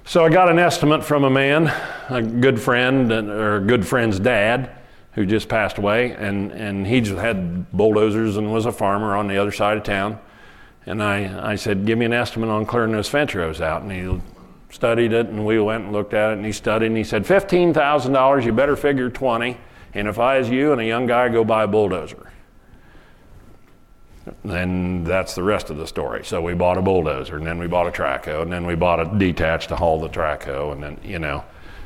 So 0.05 0.25
I 0.25 0.29
got 0.29 0.49
an 0.49 0.59
estimate 0.59 1.05
from 1.05 1.25
a 1.25 1.31
man, 1.31 1.67
a 2.09 2.23
good 2.23 2.61
friend, 2.61 3.11
or 3.11 3.57
a 3.57 3.61
good 3.61 3.87
friend's 3.87 4.21
dad, 4.21 4.71
who 5.17 5.27
just 5.27 5.49
passed 5.49 5.79
away, 5.79 6.13
and, 6.13 6.53
and 6.53 6.87
he 6.87 7.01
just 7.01 7.19
had 7.19 7.71
bulldozers 7.73 8.37
and 8.37 8.53
was 8.53 8.67
a 8.67 8.73
farmer 8.73 9.17
on 9.17 9.27
the 9.27 9.37
other 9.37 9.51
side 9.51 9.77
of 9.77 9.83
town. 9.83 10.21
And 10.85 11.03
I, 11.03 11.53
I 11.53 11.57
said, 11.57 11.85
Give 11.85 11.99
me 11.99 12.05
an 12.05 12.13
estimate 12.13 12.49
on 12.49 12.65
clearing 12.65 12.93
those 12.93 13.09
fence 13.09 13.35
rows 13.35 13.61
out. 13.61 13.83
And 13.83 13.91
he 13.91 14.21
studied 14.71 15.13
it, 15.13 15.27
and 15.27 15.45
we 15.45 15.59
went 15.59 15.85
and 15.85 15.93
looked 15.93 16.15
at 16.15 16.31
it, 16.31 16.37
and 16.37 16.47
he 16.47 16.53
studied, 16.53 16.87
and 16.87 16.97
he 16.97 17.03
said, 17.03 17.25
$15,000, 17.25 18.45
you 18.45 18.53
better 18.53 18.77
figure 18.77 19.11
20. 19.11 19.57
And 19.95 20.07
if 20.07 20.21
I, 20.21 20.37
as 20.37 20.49
you 20.49 20.71
and 20.71 20.81
a 20.81 20.85
young 20.85 21.07
guy, 21.07 21.29
go 21.31 21.45
buy 21.45 21.65
a 21.65 21.67
bulldozer 21.67 22.31
then 24.45 25.05
that's 25.05 25.35
the 25.35 25.43
rest 25.43 25.71
of 25.71 25.77
the 25.77 25.87
story. 25.87 26.25
So 26.25 26.41
we 26.41 26.55
bought 26.55 26.79
a 26.79 26.83
bulldozer, 26.83 27.37
and 27.37 27.47
then 27.47 27.59
we 27.59 27.67
bought 27.67 27.87
a 27.87 27.91
track 27.91 28.27
hoe, 28.27 28.43
and 28.43 28.53
then 28.53 28.67
we 28.67 28.75
bought 28.75 29.01
a 29.01 29.19
detached 29.19 29.69
to 29.69 29.77
haul 29.77 30.01
the 30.01 30.09
track 30.09 30.45
hoe, 30.45 30.73
and 30.73 30.83
then 30.83 30.99
you 31.03 31.19
know. 31.19 31.45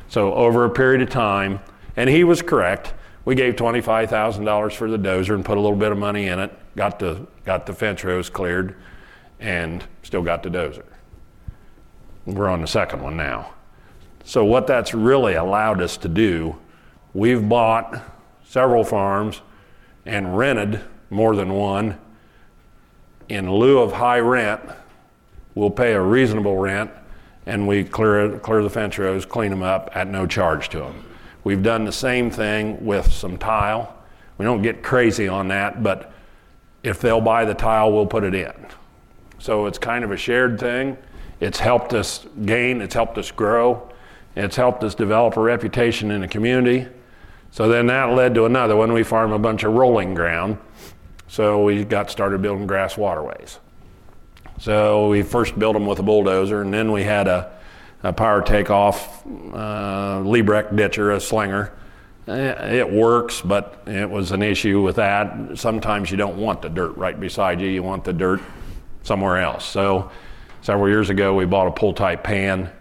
So 0.09 0.33
over 0.33 0.65
a 0.65 0.69
period 0.69 1.01
of 1.01 1.09
time, 1.09 1.59
and 1.95 2.09
he 2.09 2.23
was 2.23 2.41
correct. 2.41 2.93
We 3.25 3.35
gave 3.35 3.55
twenty-five 3.55 4.09
thousand 4.09 4.45
dollars 4.45 4.73
for 4.73 4.89
the 4.89 4.97
dozer 4.97 5.35
and 5.35 5.45
put 5.45 5.57
a 5.57 5.61
little 5.61 5.77
bit 5.77 5.91
of 5.91 5.97
money 5.97 6.27
in 6.27 6.39
it. 6.39 6.51
Got 6.75 6.99
the 6.99 7.27
got 7.45 7.65
the 7.65 7.73
fence 7.73 8.03
rows 8.03 8.29
cleared, 8.29 8.75
and 9.39 9.83
still 10.03 10.23
got 10.23 10.43
the 10.43 10.49
dozer. 10.49 10.85
We're 12.25 12.49
on 12.49 12.61
the 12.61 12.67
second 12.67 13.01
one 13.01 13.17
now. 13.17 13.53
So, 14.23 14.45
what 14.45 14.67
that's 14.67 14.93
really 14.93 15.33
allowed 15.33 15.81
us 15.81 15.97
to 15.97 16.07
do, 16.07 16.55
we've 17.13 17.47
bought 17.47 18.01
several 18.43 18.83
farms 18.83 19.41
and 20.05 20.37
rented 20.37 20.81
more 21.09 21.35
than 21.35 21.53
one. 21.53 21.97
In 23.29 23.51
lieu 23.51 23.79
of 23.79 23.93
high 23.93 24.19
rent, 24.19 24.61
we'll 25.55 25.71
pay 25.71 25.93
a 25.93 26.01
reasonable 26.01 26.57
rent 26.57 26.91
and 27.45 27.67
we 27.67 27.83
clear, 27.83 28.37
clear 28.39 28.61
the 28.61 28.69
fence 28.69 28.97
rows, 28.97 29.25
clean 29.25 29.49
them 29.49 29.63
up 29.63 29.89
at 29.93 30.07
no 30.07 30.27
charge 30.27 30.69
to 30.69 30.79
them. 30.79 31.03
We've 31.43 31.63
done 31.63 31.85
the 31.85 31.91
same 31.91 32.29
thing 32.29 32.83
with 32.85 33.11
some 33.11 33.37
tile. 33.37 33.95
We 34.37 34.45
don't 34.45 34.61
get 34.61 34.83
crazy 34.83 35.27
on 35.27 35.47
that, 35.49 35.83
but 35.83 36.13
if 36.83 36.99
they'll 36.99 37.21
buy 37.21 37.45
the 37.45 37.53
tile, 37.53 37.91
we'll 37.91 38.07
put 38.07 38.23
it 38.23 38.33
in. 38.33 38.53
So 39.39 39.65
it's 39.65 39.77
kind 39.77 40.03
of 40.03 40.11
a 40.11 40.17
shared 40.17 40.59
thing. 40.59 40.97
It's 41.39 41.59
helped 41.59 41.93
us 41.93 42.25
gain, 42.45 42.81
it's 42.81 42.93
helped 42.93 43.17
us 43.17 43.31
grow, 43.31 43.89
it's 44.35 44.55
helped 44.55 44.83
us 44.83 44.93
develop 44.93 45.35
a 45.37 45.41
reputation 45.41 46.11
in 46.11 46.21
the 46.21 46.27
community. 46.27 46.87
So 47.49 47.67
then 47.67 47.87
that 47.87 48.13
led 48.13 48.35
to 48.35 48.45
another 48.45 48.75
one. 48.75 48.93
We 48.93 49.03
farm 49.03 49.31
a 49.31 49.39
bunch 49.39 49.63
of 49.63 49.73
rolling 49.73 50.13
ground. 50.13 50.57
So 51.27 51.63
we 51.63 51.83
got 51.83 52.09
started 52.09 52.41
building 52.41 52.67
grass 52.67 52.97
waterways. 52.97 53.59
So 54.59 55.09
we 55.09 55.23
first 55.23 55.57
built 55.57 55.73
them 55.73 55.85
with 55.85 55.99
a 55.99 56.03
bulldozer, 56.03 56.61
and 56.61 56.73
then 56.73 56.91
we 56.91 57.03
had 57.03 57.27
a, 57.27 57.51
a 58.03 58.13
power 58.13 58.41
takeoff 58.41 59.25
uh, 59.25 60.21
Liebrecht 60.23 60.75
ditcher, 60.75 61.11
a 61.11 61.19
slinger. 61.19 61.71
Eh, 62.27 62.77
it 62.77 62.89
works, 62.89 63.41
but 63.41 63.83
it 63.85 64.09
was 64.09 64.31
an 64.31 64.41
issue 64.41 64.81
with 64.81 64.95
that. 64.97 65.57
Sometimes 65.57 66.11
you 66.11 66.17
don't 66.17 66.37
want 66.37 66.61
the 66.61 66.69
dirt 66.69 66.95
right 66.97 67.19
beside 67.19 67.59
you, 67.61 67.67
you 67.67 67.83
want 67.83 68.03
the 68.03 68.13
dirt 68.13 68.41
somewhere 69.03 69.37
else. 69.37 69.65
So 69.65 70.11
several 70.61 70.89
years 70.89 71.09
ago, 71.09 71.33
we 71.33 71.45
bought 71.45 71.67
a 71.67 71.71
pull 71.71 71.93
type 71.93 72.23
pan. 72.23 72.71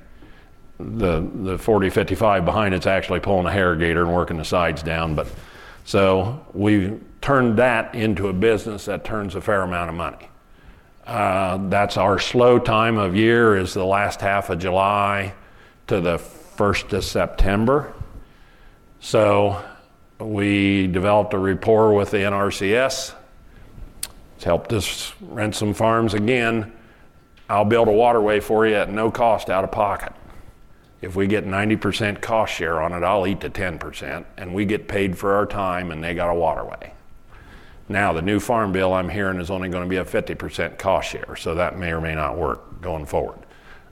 The, 0.78 1.20
the 1.20 1.58
4055 1.58 2.44
behind 2.46 2.74
it's 2.74 2.86
actually 2.86 3.20
pulling 3.20 3.46
a 3.46 3.50
harrogator 3.50 4.02
and 4.02 4.14
working 4.14 4.38
the 4.38 4.44
sides 4.44 4.82
down. 4.82 5.14
But 5.14 5.26
so 5.84 6.46
we 6.54 6.98
turned 7.20 7.58
that 7.58 7.94
into 7.94 8.28
a 8.28 8.32
business 8.32 8.86
that 8.86 9.04
turns 9.04 9.34
a 9.34 9.42
fair 9.42 9.60
amount 9.62 9.90
of 9.90 9.96
money. 9.96 10.29
Uh, 11.07 11.69
that's 11.69 11.97
our 11.97 12.19
slow 12.19 12.59
time 12.59 12.97
of 12.97 13.16
year 13.16 13.57
is 13.57 13.75
the 13.75 13.85
last 13.85 14.21
half 14.21 14.50
of 14.50 14.59
July 14.59 15.35
to 15.87 16.00
the 16.00 16.19
1st 16.19 16.92
of 16.92 17.04
September. 17.04 17.92
So 19.00 19.64
we 20.19 20.87
developed 20.87 21.33
a 21.35 21.38
rapport 21.38 21.95
with 21.95 22.11
the 22.11 22.19
NRCS. 22.19 23.14
It's 24.37 24.45
helped 24.45 24.73
us 24.73 25.12
rent 25.21 25.54
some 25.54 25.75
farms 25.75 26.14
again. 26.14 26.73
I'll 27.49 27.64
build 27.64 27.88
a 27.88 27.92
waterway 27.92 28.40
for 28.40 28.66
you 28.66 28.75
at 28.75 28.90
no 28.90 29.11
cost 29.11 29.50
out 29.50 29.64
of 29.64 29.73
pocket. 29.73 30.12
If 31.02 31.16
we 31.16 31.26
get 31.26 31.47
90% 31.47 32.21
cost 32.21 32.54
share 32.54 32.80
on 32.80 32.92
it, 32.92 33.02
I'll 33.02 33.26
eat 33.26 33.40
the 33.40 33.50
10%, 33.50 34.25
and 34.37 34.54
we 34.54 34.66
get 34.66 34.87
paid 34.87 35.16
for 35.16 35.35
our 35.35 35.47
time, 35.47 35.90
and 35.90 36.04
they 36.04 36.14
got 36.14 36.30
a 36.30 36.35
waterway. 36.35 36.92
Now, 37.90 38.12
the 38.12 38.23
new 38.23 38.38
farm 38.38 38.70
bill 38.70 38.94
I'm 38.94 39.09
hearing 39.09 39.40
is 39.40 39.50
only 39.50 39.68
going 39.68 39.82
to 39.82 39.88
be 39.88 39.97
a 39.97 40.04
50% 40.04 40.78
cost 40.78 41.11
share, 41.11 41.35
so 41.35 41.56
that 41.56 41.76
may 41.76 41.90
or 41.90 42.00
may 42.00 42.14
not 42.14 42.38
work 42.38 42.80
going 42.80 43.04
forward. 43.04 43.40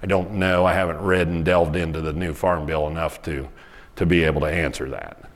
I 0.01 0.07
don't 0.07 0.35
know. 0.35 0.65
I 0.65 0.73
haven't 0.73 1.01
read 1.01 1.27
and 1.27 1.45
delved 1.45 1.75
into 1.75 2.01
the 2.01 2.13
new 2.13 2.33
farm 2.33 2.65
bill 2.65 2.87
enough 2.87 3.21
to, 3.23 3.49
to 3.97 4.07
be 4.07 4.23
able 4.23 4.43
to 4.43 4.47
answer 4.47 4.89
that. 4.91 5.29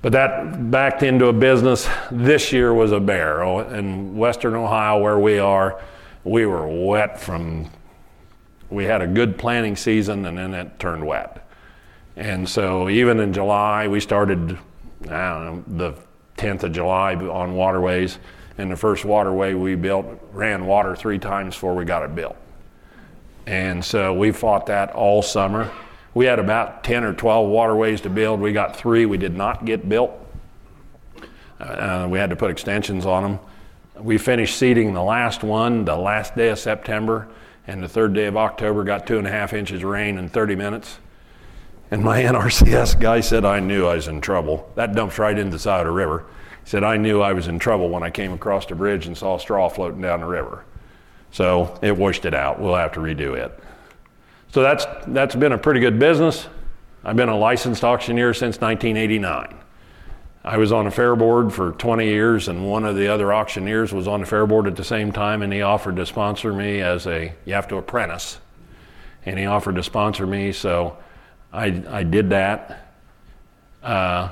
But 0.00 0.12
that 0.12 0.70
backed 0.70 1.02
into 1.02 1.26
a 1.26 1.32
business. 1.32 1.88
This 2.12 2.52
year 2.52 2.72
was 2.72 2.92
a 2.92 3.00
bear. 3.00 3.42
Oh, 3.42 3.58
in 3.68 4.16
western 4.16 4.54
Ohio, 4.54 5.02
where 5.02 5.18
we 5.18 5.40
are, 5.40 5.82
we 6.22 6.46
were 6.46 6.68
wet 6.68 7.20
from, 7.20 7.68
we 8.70 8.84
had 8.84 9.02
a 9.02 9.08
good 9.08 9.38
planting 9.38 9.74
season 9.74 10.24
and 10.24 10.38
then 10.38 10.54
it 10.54 10.78
turned 10.78 11.04
wet. 11.04 11.50
And 12.14 12.48
so 12.48 12.88
even 12.88 13.18
in 13.18 13.32
July, 13.32 13.88
we 13.88 13.98
started, 13.98 14.56
I 15.08 15.30
don't 15.34 15.68
know, 15.68 15.90
the 15.90 16.09
10th 16.40 16.64
of 16.64 16.72
July 16.72 17.14
on 17.14 17.54
waterways. 17.54 18.18
And 18.58 18.70
the 18.70 18.76
first 18.76 19.04
waterway 19.04 19.54
we 19.54 19.74
built 19.74 20.06
ran 20.32 20.66
water 20.66 20.96
three 20.96 21.18
times 21.18 21.54
before 21.54 21.74
we 21.74 21.84
got 21.84 22.02
it 22.02 22.14
built. 22.14 22.36
And 23.46 23.84
so 23.84 24.14
we 24.14 24.32
fought 24.32 24.66
that 24.66 24.92
all 24.92 25.22
summer. 25.22 25.70
We 26.14 26.26
had 26.26 26.38
about 26.38 26.82
10 26.82 27.04
or 27.04 27.14
12 27.14 27.48
waterways 27.48 28.00
to 28.02 28.10
build. 28.10 28.40
We 28.40 28.52
got 28.52 28.76
three 28.76 29.06
we 29.06 29.18
did 29.18 29.34
not 29.34 29.64
get 29.64 29.88
built. 29.88 30.12
Uh, 31.58 32.08
we 32.10 32.18
had 32.18 32.30
to 32.30 32.36
put 32.36 32.50
extensions 32.50 33.06
on 33.06 33.22
them. 33.22 33.38
We 33.96 34.16
finished 34.18 34.56
seeding 34.56 34.94
the 34.94 35.02
last 35.02 35.42
one 35.42 35.84
the 35.84 35.96
last 35.96 36.34
day 36.34 36.48
of 36.48 36.58
September, 36.58 37.28
and 37.66 37.82
the 37.82 37.88
third 37.88 38.14
day 38.14 38.26
of 38.26 38.36
October 38.36 38.82
got 38.82 39.06
two 39.06 39.18
and 39.18 39.26
a 39.26 39.30
half 39.30 39.52
inches 39.52 39.82
of 39.82 39.88
rain 39.88 40.16
in 40.16 40.28
30 40.28 40.56
minutes. 40.56 40.98
And 41.90 42.02
my 42.02 42.22
NRCS 42.22 43.00
guy 43.00 43.20
said 43.20 43.44
I 43.44 43.60
knew 43.60 43.86
I 43.86 43.96
was 43.96 44.08
in 44.08 44.20
trouble. 44.20 44.70
That 44.74 44.94
dumps 44.94 45.18
right 45.18 45.36
into 45.36 45.52
the 45.52 45.58
side 45.58 45.80
of 45.80 45.86
the 45.86 45.92
river. 45.92 46.26
He 46.64 46.70
said 46.70 46.84
I 46.84 46.96
knew 46.96 47.20
I 47.20 47.32
was 47.32 47.48
in 47.48 47.58
trouble 47.58 47.88
when 47.88 48.02
I 48.02 48.10
came 48.10 48.32
across 48.32 48.66
the 48.66 48.74
bridge 48.74 49.06
and 49.06 49.16
saw 49.16 49.38
straw 49.38 49.68
floating 49.68 50.00
down 50.00 50.20
the 50.20 50.26
river. 50.26 50.64
So 51.32 51.78
it 51.82 51.96
washed 51.96 52.24
it 52.24 52.34
out. 52.34 52.60
We'll 52.60 52.74
have 52.74 52.92
to 52.92 53.00
redo 53.00 53.36
it. 53.36 53.58
So 54.52 54.62
that's, 54.62 54.86
that's 55.06 55.36
been 55.36 55.52
a 55.52 55.58
pretty 55.58 55.80
good 55.80 55.98
business. 55.98 56.48
I've 57.04 57.16
been 57.16 57.28
a 57.28 57.38
licensed 57.38 57.84
auctioneer 57.84 58.34
since 58.34 58.60
1989. 58.60 59.56
I 60.42 60.56
was 60.56 60.72
on 60.72 60.86
a 60.86 60.90
fair 60.90 61.14
board 61.16 61.52
for 61.52 61.72
20 61.72 62.06
years, 62.06 62.48
and 62.48 62.66
one 62.68 62.84
of 62.84 62.96
the 62.96 63.08
other 63.08 63.32
auctioneers 63.32 63.92
was 63.92 64.08
on 64.08 64.20
the 64.20 64.26
fair 64.26 64.46
board 64.46 64.66
at 64.66 64.74
the 64.74 64.84
same 64.84 65.12
time, 65.12 65.42
and 65.42 65.52
he 65.52 65.62
offered 65.62 65.96
to 65.96 66.06
sponsor 66.06 66.52
me 66.52 66.80
as 66.80 67.06
a, 67.06 67.32
you 67.44 67.52
have 67.52 67.68
to 67.68 67.76
apprentice, 67.76 68.38
and 69.24 69.38
he 69.38 69.46
offered 69.46 69.76
to 69.76 69.82
sponsor 69.82 70.26
me, 70.26 70.50
so 70.52 70.96
I, 71.52 71.82
I 71.88 72.02
did 72.02 72.30
that. 72.30 72.94
Uh, 73.82 74.30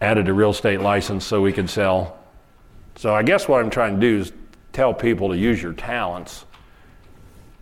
added 0.00 0.28
a 0.28 0.32
real 0.32 0.50
estate 0.50 0.80
license 0.80 1.24
so 1.24 1.40
we 1.40 1.52
could 1.52 1.68
sell. 1.68 2.18
So 2.96 3.14
I 3.14 3.22
guess 3.22 3.48
what 3.48 3.60
I'm 3.60 3.70
trying 3.70 3.94
to 3.94 4.00
do 4.00 4.20
is 4.20 4.32
tell 4.72 4.94
people 4.94 5.30
to 5.30 5.36
use 5.36 5.62
your 5.62 5.72
talents 5.72 6.44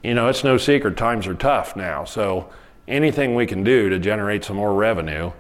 you 0.03 0.15
know, 0.15 0.29
it's 0.29 0.43
no 0.43 0.57
secret 0.57 0.97
times 0.97 1.27
are 1.27 1.35
tough 1.35 1.77
now. 1.77 2.05
So 2.05 2.51
anything 2.89 3.35
we 3.35 3.47
can 3.47 3.63
do 3.63 3.89
to 3.89 3.99
generate 3.99 4.45
some 4.45 4.57
more 4.57 4.75
revenue, 4.75 5.31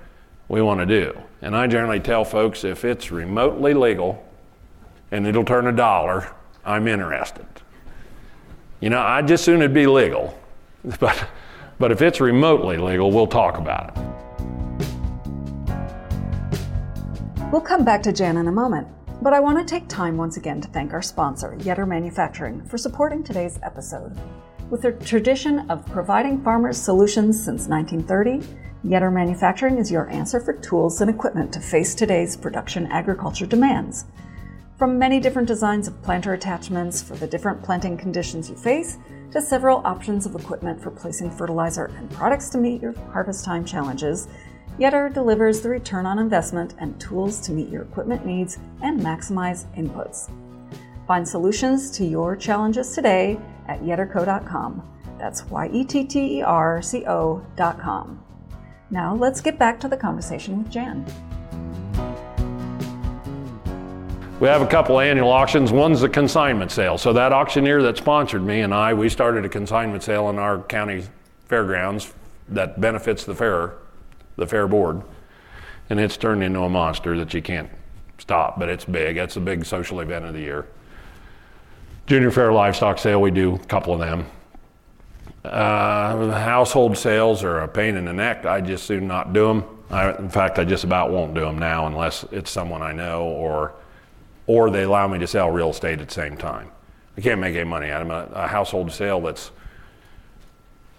we 0.48 0.62
want 0.62 0.80
to 0.80 0.86
do. 0.86 1.18
And 1.40 1.56
I 1.56 1.66
generally 1.66 2.00
tell 2.00 2.24
folks 2.24 2.62
if 2.62 2.84
it's 2.84 3.10
remotely 3.10 3.74
legal 3.74 4.24
and 5.10 5.26
it'll 5.26 5.44
turn 5.44 5.66
a 5.66 5.72
dollar, 5.72 6.32
I'm 6.64 6.86
interested. 6.86 7.46
You 8.80 8.90
know, 8.90 9.00
I'd 9.00 9.26
just 9.26 9.44
soon 9.44 9.60
it'd 9.60 9.74
be 9.74 9.86
legal. 9.86 10.38
But, 10.98 11.28
but 11.82 11.90
if 11.90 12.00
it's 12.00 12.20
remotely 12.20 12.76
legal, 12.76 13.10
we'll 13.10 13.26
talk 13.26 13.58
about 13.58 13.88
it. 13.88 13.98
We'll 17.50 17.60
come 17.60 17.84
back 17.84 18.04
to 18.04 18.12
Jan 18.12 18.36
in 18.36 18.46
a 18.46 18.52
moment, 18.52 18.86
but 19.20 19.32
I 19.32 19.40
want 19.40 19.58
to 19.58 19.64
take 19.64 19.88
time 19.88 20.16
once 20.16 20.36
again 20.36 20.60
to 20.60 20.68
thank 20.68 20.92
our 20.92 21.02
sponsor, 21.02 21.56
Yetter 21.58 21.88
Manufacturing, 21.88 22.64
for 22.66 22.78
supporting 22.78 23.24
today's 23.24 23.58
episode. 23.64 24.16
With 24.70 24.84
a 24.84 24.92
tradition 24.92 25.68
of 25.68 25.84
providing 25.86 26.40
farmers 26.44 26.80
solutions 26.80 27.36
since 27.44 27.66
1930, 27.66 28.46
Yetter 28.88 29.12
Manufacturing 29.12 29.78
is 29.78 29.90
your 29.90 30.08
answer 30.08 30.38
for 30.38 30.52
tools 30.52 31.00
and 31.00 31.10
equipment 31.10 31.52
to 31.52 31.58
face 31.58 31.96
today's 31.96 32.36
production 32.36 32.86
agriculture 32.92 33.44
demands. 33.44 34.04
From 34.78 35.00
many 35.00 35.18
different 35.18 35.48
designs 35.48 35.88
of 35.88 36.00
planter 36.02 36.32
attachments 36.32 37.02
for 37.02 37.16
the 37.16 37.26
different 37.26 37.60
planting 37.60 37.96
conditions 37.96 38.48
you 38.48 38.54
face, 38.54 38.98
to 39.32 39.40
several 39.40 39.82
options 39.84 40.26
of 40.26 40.34
equipment 40.34 40.80
for 40.80 40.90
placing 40.90 41.30
fertilizer 41.30 41.86
and 41.96 42.10
products 42.10 42.48
to 42.50 42.58
meet 42.58 42.80
your 42.82 42.92
harvest 43.12 43.44
time 43.44 43.64
challenges, 43.64 44.28
Yetter 44.78 45.12
delivers 45.12 45.60
the 45.60 45.68
return 45.68 46.06
on 46.06 46.18
investment 46.18 46.74
and 46.78 46.98
tools 47.00 47.40
to 47.40 47.52
meet 47.52 47.68
your 47.68 47.82
equipment 47.82 48.24
needs 48.24 48.58
and 48.82 49.00
maximize 49.00 49.66
inputs. 49.76 50.30
Find 51.06 51.26
solutions 51.26 51.90
to 51.92 52.04
your 52.04 52.36
challenges 52.36 52.94
today 52.94 53.38
at 53.68 53.80
yetterco.com. 53.82 54.82
That's 55.18 55.44
Y 55.46 55.70
E 55.72 55.84
T 55.84 56.04
T 56.04 56.38
E 56.38 56.42
R 56.42 56.80
C 56.82 57.04
O.com. 57.06 58.22
Now 58.90 59.14
let's 59.14 59.40
get 59.40 59.58
back 59.58 59.78
to 59.80 59.88
the 59.88 59.96
conversation 59.96 60.62
with 60.62 60.70
Jan. 60.70 61.04
We 64.42 64.48
have 64.48 64.60
a 64.60 64.66
couple 64.66 64.98
annual 64.98 65.30
auctions. 65.30 65.70
One's 65.70 66.00
the 66.00 66.08
consignment 66.08 66.72
sale. 66.72 66.98
So 66.98 67.12
that 67.12 67.32
auctioneer 67.32 67.80
that 67.82 67.96
sponsored 67.96 68.42
me 68.42 68.62
and 68.62 68.74
I, 68.74 68.92
we 68.92 69.08
started 69.08 69.44
a 69.44 69.48
consignment 69.48 70.02
sale 70.02 70.30
in 70.30 70.38
our 70.40 70.58
county 70.62 71.04
fairgrounds 71.46 72.12
that 72.48 72.80
benefits 72.80 73.22
the 73.24 73.36
fair, 73.36 73.74
the 74.34 74.44
fair 74.44 74.66
board, 74.66 75.00
and 75.90 76.00
it's 76.00 76.16
turned 76.16 76.42
into 76.42 76.58
a 76.58 76.68
monster 76.68 77.16
that 77.18 77.32
you 77.32 77.40
can't 77.40 77.70
stop. 78.18 78.58
But 78.58 78.68
it's 78.68 78.84
big. 78.84 79.16
It's 79.16 79.36
a 79.36 79.40
big 79.40 79.64
social 79.64 80.00
event 80.00 80.24
of 80.24 80.34
the 80.34 80.40
year. 80.40 80.66
Junior 82.08 82.32
Fair 82.32 82.52
Livestock 82.52 82.98
Sale, 82.98 83.20
we 83.20 83.30
do 83.30 83.54
a 83.54 83.58
couple 83.66 83.94
of 83.94 84.00
them. 84.00 84.26
Uh, 85.44 86.32
household 86.32 86.98
sales 86.98 87.44
are 87.44 87.60
a 87.60 87.68
pain 87.68 87.94
in 87.94 88.06
the 88.06 88.12
neck. 88.12 88.44
I 88.44 88.60
just 88.60 88.86
soon 88.86 89.06
not 89.06 89.32
do 89.32 89.46
them. 89.46 89.64
I, 89.88 90.10
in 90.16 90.30
fact, 90.30 90.58
I 90.58 90.64
just 90.64 90.82
about 90.82 91.12
won't 91.12 91.32
do 91.32 91.42
them 91.42 91.60
now 91.60 91.86
unless 91.86 92.24
it's 92.32 92.50
someone 92.50 92.82
I 92.82 92.90
know 92.90 93.22
or, 93.22 93.74
or 94.46 94.70
they 94.70 94.82
allow 94.82 95.06
me 95.08 95.18
to 95.18 95.26
sell 95.26 95.50
real 95.50 95.70
estate 95.70 96.00
at 96.00 96.08
the 96.08 96.14
same 96.14 96.36
time. 96.36 96.70
I 97.16 97.20
can't 97.20 97.40
make 97.40 97.54
any 97.54 97.68
money 97.68 97.90
out 97.90 98.02
of 98.02 98.10
a, 98.10 98.32
a 98.34 98.46
household 98.46 98.90
sale 98.92 99.20
that's 99.20 99.50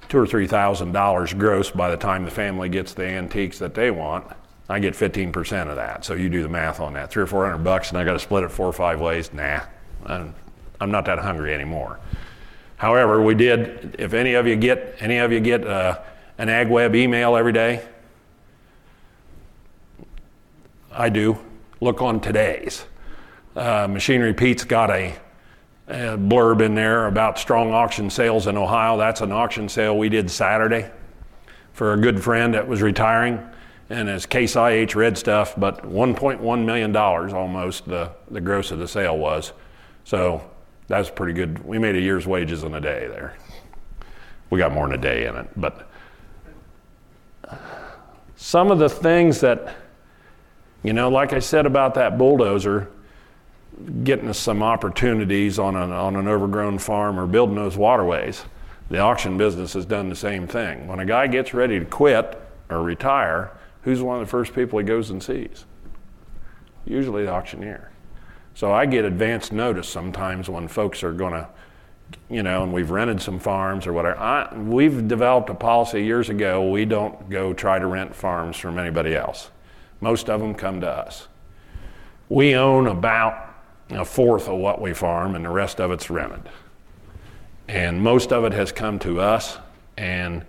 two 0.09 0.19
or 0.19 0.27
three 0.27 0.47
thousand 0.47 0.91
dollars 0.91 1.33
gross 1.33 1.71
by 1.71 1.89
the 1.89 1.97
time 1.97 2.23
the 2.23 2.31
family 2.31 2.69
gets 2.69 2.93
the 2.93 3.05
antiques 3.05 3.59
that 3.59 3.73
they 3.73 3.91
want. 3.91 4.25
I 4.69 4.79
get 4.79 4.93
15% 4.93 5.69
of 5.69 5.75
that. 5.75 6.05
So 6.05 6.13
you 6.13 6.29
do 6.29 6.41
the 6.41 6.49
math 6.49 6.79
on 6.79 6.93
that. 6.93 7.11
Three 7.11 7.23
or 7.23 7.27
four 7.27 7.45
hundred 7.45 7.63
bucks, 7.63 7.89
and 7.89 7.97
I 7.97 8.03
got 8.05 8.13
to 8.13 8.19
split 8.19 8.43
it 8.43 8.51
four 8.51 8.67
or 8.67 8.73
five 8.73 9.01
ways. 9.01 9.33
Nah, 9.33 9.61
I'm, 10.05 10.33
I'm 10.79 10.91
not 10.91 11.05
that 11.05 11.19
hungry 11.19 11.53
anymore. 11.53 11.99
However, 12.77 13.21
we 13.21 13.35
did. 13.35 13.95
If 13.99 14.13
any 14.13 14.33
of 14.33 14.47
you 14.47 14.55
get 14.55 14.97
any 14.99 15.17
of 15.17 15.31
you 15.31 15.39
get 15.39 15.65
uh, 15.65 15.99
an 16.37 16.47
AgWeb 16.47 16.95
email 16.95 17.35
every 17.35 17.53
day, 17.53 17.85
I 20.91 21.09
do. 21.09 21.37
Look 21.81 22.01
on 22.01 22.19
today's. 22.19 22.85
Uh, 23.55 23.87
Machinery 23.87 24.33
Pete's 24.33 24.63
got 24.63 24.89
a, 24.89 25.15
a 25.87 26.17
blurb 26.17 26.61
in 26.61 26.73
there 26.73 27.05
about 27.05 27.37
strong 27.37 27.71
auction 27.71 28.09
sales 28.09 28.47
in 28.47 28.57
Ohio. 28.57 28.97
That's 28.97 29.21
an 29.21 29.31
auction 29.31 29.69
sale 29.69 29.95
we 29.95 30.09
did 30.09 30.31
Saturday 30.31 30.89
for 31.73 31.93
a 31.93 31.97
good 31.97 32.23
friend 32.23 32.55
that 32.55 32.67
was 32.67 32.81
retiring, 32.81 33.39
and 33.91 34.09
it's 34.09 34.25
Case 34.25 34.55
IH 34.55 34.95
red 34.95 35.17
stuff, 35.17 35.53
but 35.55 35.83
$1.1 35.83 36.65
million 36.65 36.95
almost 36.95 37.85
the, 37.85 38.11
the 38.31 38.41
gross 38.41 38.71
of 38.71 38.79
the 38.79 38.87
sale 38.87 39.17
was. 39.17 39.53
So 40.03 40.49
that's 40.87 41.11
pretty 41.11 41.33
good. 41.33 41.63
We 41.63 41.77
made 41.77 41.95
a 41.95 42.01
year's 42.01 42.25
wages 42.25 42.63
in 42.63 42.73
a 42.73 42.81
day 42.81 43.07
there. 43.07 43.37
We 44.49 44.57
got 44.57 44.71
more 44.71 44.87
than 44.87 44.97
a 44.97 45.01
day 45.01 45.27
in 45.27 45.35
it, 45.35 45.47
but 45.55 45.89
some 48.35 48.71
of 48.71 48.79
the 48.79 48.89
things 48.89 49.41
that, 49.41 49.75
you 50.81 50.93
know, 50.93 51.09
like 51.09 51.33
I 51.33 51.39
said 51.39 51.67
about 51.67 51.93
that 51.95 52.17
bulldozer, 52.17 52.89
getting 54.03 54.29
us 54.29 54.39
some 54.39 54.63
opportunities 54.63 55.59
on 55.59 55.75
an, 55.75 55.91
on 55.91 56.15
an 56.15 56.27
overgrown 56.27 56.77
farm 56.77 57.19
or 57.19 57.27
building 57.27 57.55
those 57.55 57.77
waterways. 57.77 58.43
The 58.89 58.99
auction 58.99 59.37
business 59.37 59.73
has 59.73 59.85
done 59.85 60.09
the 60.09 60.15
same 60.15 60.47
thing. 60.47 60.87
When 60.87 60.99
a 60.99 61.05
guy 61.05 61.27
gets 61.27 61.53
ready 61.53 61.79
to 61.79 61.85
quit 61.85 62.39
or 62.69 62.81
retire, 62.83 63.51
who's 63.81 64.01
one 64.01 64.19
of 64.19 64.25
the 64.25 64.29
first 64.29 64.53
people 64.53 64.79
he 64.79 64.85
goes 64.85 65.09
and 65.09 65.21
sees? 65.21 65.65
Usually 66.85 67.23
the 67.23 67.31
auctioneer. 67.31 67.91
So 68.55 68.71
I 68.71 68.85
get 68.85 69.05
advance 69.05 69.51
notice 69.51 69.87
sometimes 69.87 70.49
when 70.49 70.67
folks 70.67 71.03
are 71.03 71.13
going 71.13 71.33
to, 71.33 71.49
you 72.29 72.43
know, 72.43 72.63
and 72.63 72.71
we've 72.71 72.91
rented 72.91 73.21
some 73.21 73.39
farms 73.39 73.87
or 73.87 73.93
whatever. 73.93 74.19
I, 74.19 74.55
we've 74.55 75.07
developed 75.07 75.49
a 75.49 75.55
policy 75.55 76.03
years 76.03 76.29
ago 76.29 76.69
we 76.69 76.85
don't 76.85 77.29
go 77.29 77.53
try 77.53 77.79
to 77.79 77.87
rent 77.87 78.15
farms 78.15 78.57
from 78.57 78.77
anybody 78.77 79.15
else. 79.15 79.49
Most 80.01 80.29
of 80.29 80.39
them 80.41 80.53
come 80.53 80.81
to 80.81 80.89
us. 80.89 81.27
We 82.29 82.55
own 82.55 82.87
about 82.87 83.52
a 83.89 84.05
fourth 84.05 84.47
of 84.47 84.57
what 84.57 84.81
we 84.81 84.93
farm, 84.93 85.35
and 85.35 85.45
the 85.45 85.49
rest 85.49 85.79
of 85.79 85.91
it's 85.91 86.09
rented. 86.09 86.49
And 87.67 88.01
most 88.01 88.31
of 88.31 88.43
it 88.43 88.53
has 88.53 88.71
come 88.71 88.99
to 88.99 89.19
us. 89.19 89.57
And 89.97 90.45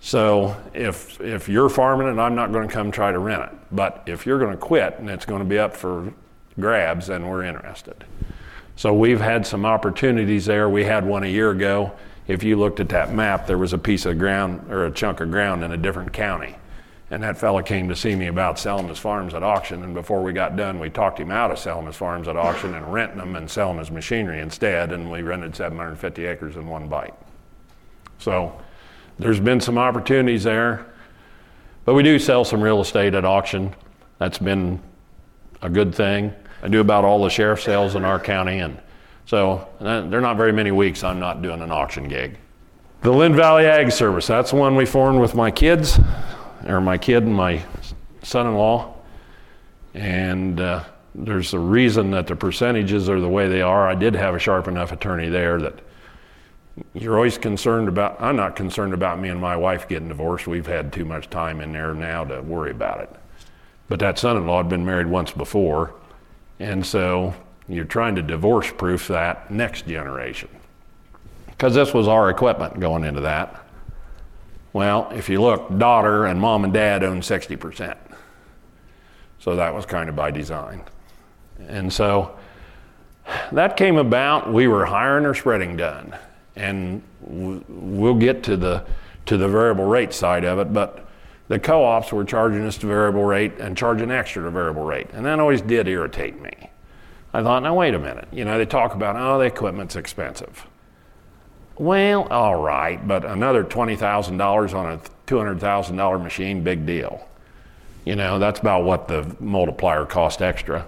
so 0.00 0.56
if, 0.74 1.20
if 1.20 1.48
you're 1.48 1.68
farming 1.68 2.08
it, 2.08 2.20
I'm 2.20 2.34
not 2.34 2.52
going 2.52 2.68
to 2.68 2.72
come 2.72 2.90
try 2.90 3.10
to 3.10 3.18
rent 3.18 3.42
it. 3.42 3.58
But 3.72 4.04
if 4.06 4.26
you're 4.26 4.38
going 4.38 4.52
to 4.52 4.56
quit 4.56 4.98
and 4.98 5.10
it's 5.10 5.24
going 5.24 5.40
to 5.40 5.48
be 5.48 5.58
up 5.58 5.76
for 5.76 6.12
grabs, 6.60 7.08
then 7.08 7.26
we're 7.26 7.44
interested. 7.44 8.04
So 8.76 8.92
we've 8.92 9.20
had 9.20 9.46
some 9.46 9.64
opportunities 9.64 10.46
there. 10.46 10.68
We 10.68 10.84
had 10.84 11.04
one 11.04 11.24
a 11.24 11.28
year 11.28 11.50
ago. 11.50 11.92
If 12.28 12.42
you 12.42 12.56
looked 12.56 12.80
at 12.80 12.88
that 12.90 13.12
map, 13.12 13.46
there 13.46 13.58
was 13.58 13.72
a 13.72 13.78
piece 13.78 14.04
of 14.04 14.18
ground 14.18 14.70
or 14.70 14.86
a 14.86 14.90
chunk 14.90 15.20
of 15.20 15.30
ground 15.30 15.64
in 15.64 15.72
a 15.72 15.76
different 15.76 16.12
county. 16.12 16.56
And 17.10 17.22
that 17.22 17.38
fella 17.38 17.62
came 17.62 17.88
to 17.88 17.94
see 17.94 18.16
me 18.16 18.26
about 18.26 18.58
selling 18.58 18.88
his 18.88 18.98
farms 18.98 19.32
at 19.32 19.42
auction. 19.44 19.84
And 19.84 19.94
before 19.94 20.22
we 20.22 20.32
got 20.32 20.56
done, 20.56 20.80
we 20.80 20.90
talked 20.90 21.20
him 21.20 21.30
out 21.30 21.52
of 21.52 21.58
selling 21.58 21.86
his 21.86 21.94
farms 21.94 22.26
at 22.26 22.36
auction 22.36 22.74
and 22.74 22.92
renting 22.92 23.18
them 23.18 23.36
and 23.36 23.48
selling 23.48 23.78
his 23.78 23.92
machinery 23.92 24.40
instead. 24.40 24.92
And 24.92 25.10
we 25.10 25.22
rented 25.22 25.54
750 25.54 26.26
acres 26.26 26.56
in 26.56 26.66
one 26.66 26.88
bite. 26.88 27.14
So 28.18 28.60
there's 29.20 29.38
been 29.38 29.60
some 29.60 29.78
opportunities 29.78 30.42
there. 30.42 30.86
But 31.84 31.94
we 31.94 32.02
do 32.02 32.18
sell 32.18 32.44
some 32.44 32.60
real 32.60 32.80
estate 32.80 33.14
at 33.14 33.24
auction. 33.24 33.72
That's 34.18 34.38
been 34.38 34.82
a 35.62 35.70
good 35.70 35.94
thing. 35.94 36.34
I 36.60 36.68
do 36.68 36.80
about 36.80 37.04
all 37.04 37.22
the 37.22 37.30
sheriff 37.30 37.62
sales 37.62 37.94
in 37.94 38.04
our 38.04 38.18
county. 38.18 38.58
And 38.58 38.80
so 39.26 39.68
uh, 39.78 40.00
there 40.08 40.18
are 40.18 40.22
not 40.22 40.36
very 40.36 40.52
many 40.52 40.72
weeks 40.72 41.04
I'm 41.04 41.20
not 41.20 41.40
doing 41.40 41.62
an 41.62 41.70
auction 41.70 42.08
gig. 42.08 42.36
The 43.02 43.12
Lynn 43.12 43.36
Valley 43.36 43.66
Ag 43.66 43.92
Service, 43.92 44.26
that's 44.26 44.50
the 44.50 44.56
one 44.56 44.74
we 44.74 44.84
formed 44.84 45.20
with 45.20 45.36
my 45.36 45.52
kids 45.52 46.00
or 46.66 46.80
my 46.80 46.98
kid 46.98 47.22
and 47.24 47.34
my 47.34 47.62
son-in-law, 48.22 48.94
and 49.94 50.60
uh, 50.60 50.84
there's 51.14 51.54
a 51.54 51.58
reason 51.58 52.10
that 52.10 52.26
the 52.26 52.36
percentages 52.36 53.08
are 53.08 53.20
the 53.20 53.28
way 53.28 53.48
they 53.48 53.62
are. 53.62 53.88
I 53.88 53.94
did 53.94 54.14
have 54.14 54.34
a 54.34 54.38
sharp 54.38 54.68
enough 54.68 54.92
attorney 54.92 55.28
there 55.28 55.58
that 55.60 55.80
you're 56.92 57.16
always 57.16 57.38
concerned 57.38 57.88
about. 57.88 58.20
I'm 58.20 58.36
not 58.36 58.54
concerned 58.54 58.92
about 58.92 59.18
me 59.18 59.30
and 59.30 59.40
my 59.40 59.56
wife 59.56 59.88
getting 59.88 60.08
divorced. 60.08 60.46
We've 60.46 60.66
had 60.66 60.92
too 60.92 61.04
much 61.04 61.30
time 61.30 61.60
in 61.60 61.72
there 61.72 61.94
now 61.94 62.24
to 62.24 62.42
worry 62.42 62.70
about 62.70 63.00
it. 63.00 63.10
But 63.88 64.00
that 64.00 64.18
son-in-law 64.18 64.58
had 64.58 64.68
been 64.68 64.84
married 64.84 65.06
once 65.06 65.30
before, 65.30 65.94
and 66.58 66.84
so 66.84 67.34
you're 67.68 67.84
trying 67.84 68.14
to 68.16 68.22
divorce 68.22 68.70
proof 68.70 69.08
that 69.08 69.50
next 69.50 69.86
generation. 69.86 70.48
Because 71.46 71.74
this 71.74 71.94
was 71.94 72.08
our 72.08 72.28
equipment 72.28 72.78
going 72.78 73.04
into 73.04 73.22
that. 73.22 73.65
Well, 74.76 75.08
if 75.14 75.30
you 75.30 75.40
look, 75.40 75.78
daughter 75.78 76.26
and 76.26 76.38
mom 76.38 76.62
and 76.64 76.70
dad 76.70 77.02
own 77.02 77.22
60%. 77.22 77.96
So 79.38 79.56
that 79.56 79.72
was 79.72 79.86
kind 79.86 80.10
of 80.10 80.16
by 80.16 80.30
design. 80.30 80.84
And 81.66 81.90
so 81.90 82.36
that 83.52 83.78
came 83.78 83.96
about. 83.96 84.52
We 84.52 84.68
were 84.68 84.84
hiring 84.84 85.24
or 85.24 85.32
spreading 85.32 85.78
done. 85.78 86.14
And 86.56 87.02
we'll 87.22 88.16
get 88.16 88.42
to 88.42 88.58
the, 88.58 88.84
to 89.24 89.38
the 89.38 89.48
variable 89.48 89.86
rate 89.86 90.12
side 90.12 90.44
of 90.44 90.58
it, 90.58 90.74
but 90.74 91.08
the 91.48 91.58
co 91.58 91.82
ops 91.82 92.12
were 92.12 92.26
charging 92.26 92.66
us 92.66 92.76
the 92.76 92.86
variable 92.86 93.24
rate 93.24 93.54
and 93.58 93.78
charging 93.78 94.10
extra 94.10 94.42
to 94.42 94.50
variable 94.50 94.84
rate. 94.84 95.06
And 95.14 95.24
that 95.24 95.40
always 95.40 95.62
did 95.62 95.88
irritate 95.88 96.38
me. 96.42 96.52
I 97.32 97.42
thought, 97.42 97.62
now 97.62 97.74
wait 97.74 97.94
a 97.94 97.98
minute. 97.98 98.28
You 98.30 98.44
know, 98.44 98.58
they 98.58 98.66
talk 98.66 98.94
about, 98.94 99.16
oh, 99.16 99.38
the 99.38 99.46
equipment's 99.46 99.96
expensive. 99.96 100.66
Well, 101.78 102.22
all 102.28 102.56
right, 102.56 103.06
but 103.06 103.24
another 103.24 103.62
$20,000 103.62 104.74
on 104.74 104.92
a 104.92 104.98
$200,000 105.26 106.22
machine, 106.22 106.62
big 106.62 106.86
deal. 106.86 107.28
You 108.06 108.16
know, 108.16 108.38
that's 108.38 108.60
about 108.60 108.84
what 108.84 109.08
the 109.08 109.36
multiplier 109.40 110.06
cost 110.06 110.40
extra. 110.40 110.86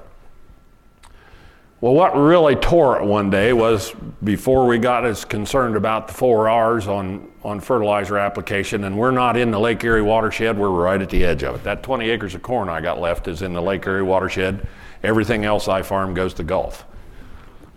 Well, 1.80 1.94
what 1.94 2.16
really 2.16 2.56
tore 2.56 3.00
it 3.00 3.04
one 3.04 3.28
day 3.28 3.52
was 3.52 3.92
before 4.24 4.66
we 4.66 4.78
got 4.78 5.04
as 5.04 5.24
concerned 5.24 5.76
about 5.76 6.08
the 6.08 6.14
four 6.14 6.48
R's 6.48 6.88
on, 6.88 7.30
on 7.44 7.60
fertilizer 7.60 8.18
application, 8.18 8.84
and 8.84 8.96
we're 8.98 9.12
not 9.12 9.36
in 9.36 9.50
the 9.50 9.60
Lake 9.60 9.84
Erie 9.84 10.02
watershed, 10.02 10.58
we're 10.58 10.70
right 10.70 11.00
at 11.00 11.10
the 11.10 11.24
edge 11.24 11.44
of 11.44 11.54
it. 11.54 11.64
That 11.64 11.82
20 11.82 12.08
acres 12.10 12.34
of 12.34 12.42
corn 12.42 12.68
I 12.68 12.80
got 12.80 12.98
left 12.98 13.28
is 13.28 13.42
in 13.42 13.52
the 13.52 13.62
Lake 13.62 13.86
Erie 13.86 14.02
watershed. 14.02 14.66
Everything 15.04 15.44
else 15.44 15.68
I 15.68 15.82
farm 15.82 16.14
goes 16.14 16.34
to 16.34 16.42
Gulf. 16.42 16.84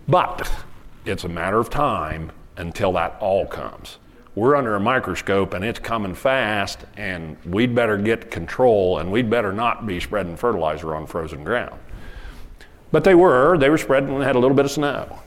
But 0.08 0.50
it's 1.04 1.22
a 1.22 1.28
matter 1.28 1.58
of 1.58 1.70
time 1.70 2.32
until 2.56 2.92
that 2.92 3.16
all 3.20 3.46
comes. 3.46 3.98
We're 4.34 4.56
under 4.56 4.74
a 4.76 4.80
microscope 4.80 5.52
and 5.52 5.64
it's 5.64 5.78
coming 5.78 6.14
fast, 6.14 6.80
and 6.96 7.36
we'd 7.44 7.74
better 7.74 7.98
get 7.98 8.30
control 8.30 8.98
and 8.98 9.12
we'd 9.12 9.28
better 9.28 9.52
not 9.52 9.86
be 9.86 10.00
spreading 10.00 10.36
fertilizer 10.36 10.94
on 10.94 11.06
frozen 11.06 11.44
ground. 11.44 11.78
But 12.90 13.04
they 13.04 13.14
were, 13.14 13.58
they 13.58 13.70
were 13.70 13.78
spreading 13.78 14.14
and 14.14 14.22
had 14.22 14.36
a 14.36 14.38
little 14.38 14.56
bit 14.56 14.64
of 14.64 14.70
snow. 14.70 15.18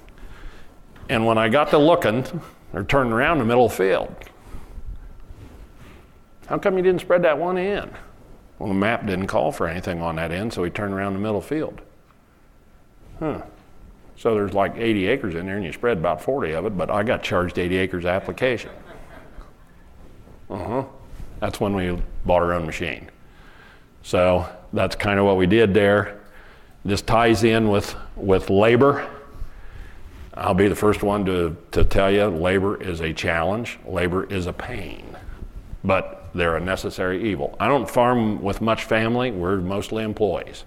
And 1.10 1.26
when 1.26 1.38
I 1.38 1.50
got 1.50 1.70
to 1.70 1.78
looking, 1.78 2.26
or 2.74 2.84
turning 2.84 3.14
around 3.14 3.34
in 3.34 3.40
the 3.40 3.46
middle 3.46 3.66
of 3.66 3.72
the 3.72 3.78
field, 3.78 4.16
how 6.48 6.58
come 6.58 6.78
you 6.78 6.84
didn't 6.84 7.02
spread 7.02 7.24
that 7.24 7.38
one 7.38 7.58
in? 7.58 7.92
Well, 8.60 8.70
the 8.70 8.76
map 8.76 9.06
didn't 9.06 9.28
call 9.28 9.52
for 9.52 9.68
anything 9.68 10.02
on 10.02 10.16
that 10.16 10.32
end, 10.32 10.54
so 10.54 10.62
we 10.62 10.70
turned 10.70 10.94
around 10.94 11.16
in 11.16 11.22
the 11.22 11.28
middle 11.28 11.42
field. 11.42 11.82
Huh. 13.20 13.42
So 14.18 14.34
there's 14.34 14.54
like 14.54 14.76
80 14.78 15.08
acres 15.08 15.36
in 15.36 15.46
there, 15.46 15.58
and 15.58 15.66
you 15.66 15.74
spread 15.74 15.98
about 15.98 16.22
40 16.22 16.54
of 16.54 16.66
it, 16.66 16.78
but 16.78 16.90
I 16.90 17.04
got 17.04 17.22
charged 17.22 17.60
80 17.60 17.78
acres 17.78 18.06
application. 18.06 18.72
Uh 20.50 20.58
huh. 20.58 20.84
That's 21.40 21.60
when 21.60 21.76
we 21.76 21.98
bought 22.26 22.42
our 22.42 22.54
own 22.54 22.66
machine. 22.66 23.10
So 24.04 24.48
that's 24.72 24.96
kind 24.96 25.20
of 25.20 25.26
what 25.26 25.38
we 25.38 25.48
did 25.48 25.74
there. 25.74 26.22
This 26.86 27.02
ties 27.02 27.44
in 27.44 27.70
with, 27.70 27.96
with 28.16 28.50
labor. 28.50 29.10
I'll 30.36 30.54
be 30.54 30.68
the 30.68 30.76
first 30.76 31.02
one 31.02 31.26
to, 31.26 31.58
to 31.72 31.84
tell 31.84 32.12
you 32.12 32.26
labor 32.26 32.82
is 32.82 33.02
a 33.02 33.14
challenge, 33.14 33.80
labor 33.86 34.26
is 34.26 34.48
a 34.48 34.54
pain, 34.54 35.18
but 35.84 36.30
they're 36.36 36.58
a 36.58 36.62
necessary 36.62 37.32
evil. 37.32 37.56
I 37.60 37.68
don't 37.68 37.90
farm 37.90 38.42
with 38.44 38.62
much 38.62 38.84
family, 38.84 39.32
we're 39.32 39.58
mostly 39.58 40.04
employees. 40.04 40.66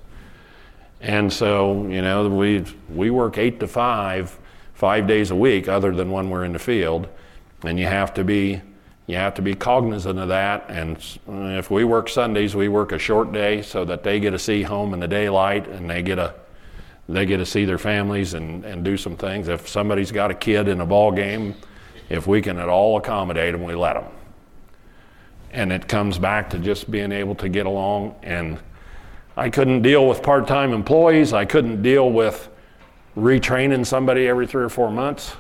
And 1.01 1.33
so, 1.33 1.87
you 1.87 2.03
know, 2.03 2.29
we, 2.29 2.65
we 2.89 3.11
work 3.11 3.39
eight 3.39 3.61
to 3.61 3.69
five, 3.69 4.37
five 4.75 5.07
days 5.07 5.31
a 5.31 5.37
week, 5.37 5.69
other 5.69 5.95
than 5.95 6.11
when 6.11 6.29
we're 6.31 6.45
in 6.45 6.53
the 6.53 6.59
field. 6.59 7.09
And 7.63 7.79
you 7.79 7.87
have 7.87 8.15
to 8.15 8.25
be, 8.25 8.61
you 9.07 9.17
have 9.17 9.35
to 9.35 9.43
be 9.43 9.55
cognizant 9.55 10.19
of 10.19 10.29
that. 10.29 10.67
And 10.69 10.99
if 11.29 11.71
we 11.71 11.85
work 11.85 12.09
Sundays, 12.09 12.55
we 12.55 12.69
work 12.69 12.93
a 12.93 12.99
short 12.99 13.33
day 13.33 13.63
so 13.63 13.85
that 13.85 14.03
they 14.03 14.21
get 14.21 14.31
to 14.31 14.39
see 14.39 14.63
home 14.63 14.93
in 14.93 15.01
the 15.01 15.09
daylight 15.09 15.69
and 15.69 15.89
they 15.89 16.03
get 16.03 16.19
a, 16.19 16.35
they 17.09 17.25
get 17.25 17.39
to 17.39 17.47
see 17.47 17.65
their 17.65 17.79
families 17.79 18.35
and, 18.35 18.65
and 18.65 18.85
do 18.85 18.97
some 18.97 19.17
things. 19.17 19.49
If 19.49 19.69
somebody's 19.69 20.13
got 20.13 20.31
a 20.31 20.35
kid 20.35 20.69
in 20.69 20.81
a 20.81 20.87
ball 20.87 21.11
game, 21.11 21.55
if 22.09 22.27
we 22.27 22.43
can 22.43 22.59
at 22.59 22.69
all 22.69 22.99
accommodate 22.99 23.53
them, 23.53 23.65
we 23.65 23.75
let 23.75 23.95
them. 23.95 24.05
And 25.51 25.73
it 25.73 25.89
comes 25.89 26.19
back 26.19 26.51
to 26.51 26.59
just 26.59 26.91
being 26.91 27.13
able 27.13 27.35
to 27.37 27.49
get 27.49 27.67
along. 27.67 28.15
And 28.23 28.59
I 29.39 29.51
couldn't 29.51 29.83
deal 29.83 30.09
with 30.09 30.21
part 30.21 30.49
time 30.49 30.73
employees, 30.73 31.33
I 31.33 31.45
couldn't 31.45 31.81
deal 31.81 32.11
with 32.11 32.49
retraining 33.17 33.87
somebody 33.87 34.27
every 34.27 34.49
three 34.49 34.65
or 34.65 34.69
four 34.69 34.91
months. 34.91 35.37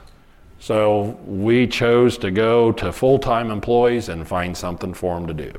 So 0.61 1.19
we 1.27 1.67
chose 1.67 2.17
to 2.19 2.31
go 2.31 2.71
to 2.73 2.93
full 2.93 3.19
time 3.19 3.51
employees 3.51 4.09
and 4.09 4.27
find 4.27 4.57
something 4.57 4.95
for 4.95 5.17
them 5.17 5.27
to 5.27 5.35
do. 5.35 5.53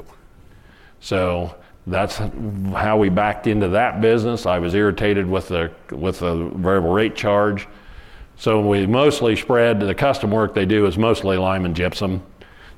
So 1.01 1.53
that's 1.85 2.15
how 2.15 2.97
we 2.97 3.09
backed 3.09 3.45
into 3.45 3.67
that 3.69 3.99
business. 3.99 4.45
I 4.45 4.57
was 4.57 4.73
irritated 4.73 5.27
with 5.27 5.49
the 5.49 5.71
with 5.91 6.19
the 6.19 6.49
variable 6.55 6.93
rate 6.93 7.17
charge. 7.17 7.67
So 8.37 8.65
we 8.65 8.87
mostly 8.87 9.35
spread 9.35 9.81
the 9.81 9.93
custom 9.93 10.31
work 10.31 10.53
they 10.53 10.65
do 10.65 10.85
is 10.85 10.97
mostly 10.97 11.35
lime 11.35 11.65
and 11.65 11.75
gypsum. 11.75 12.23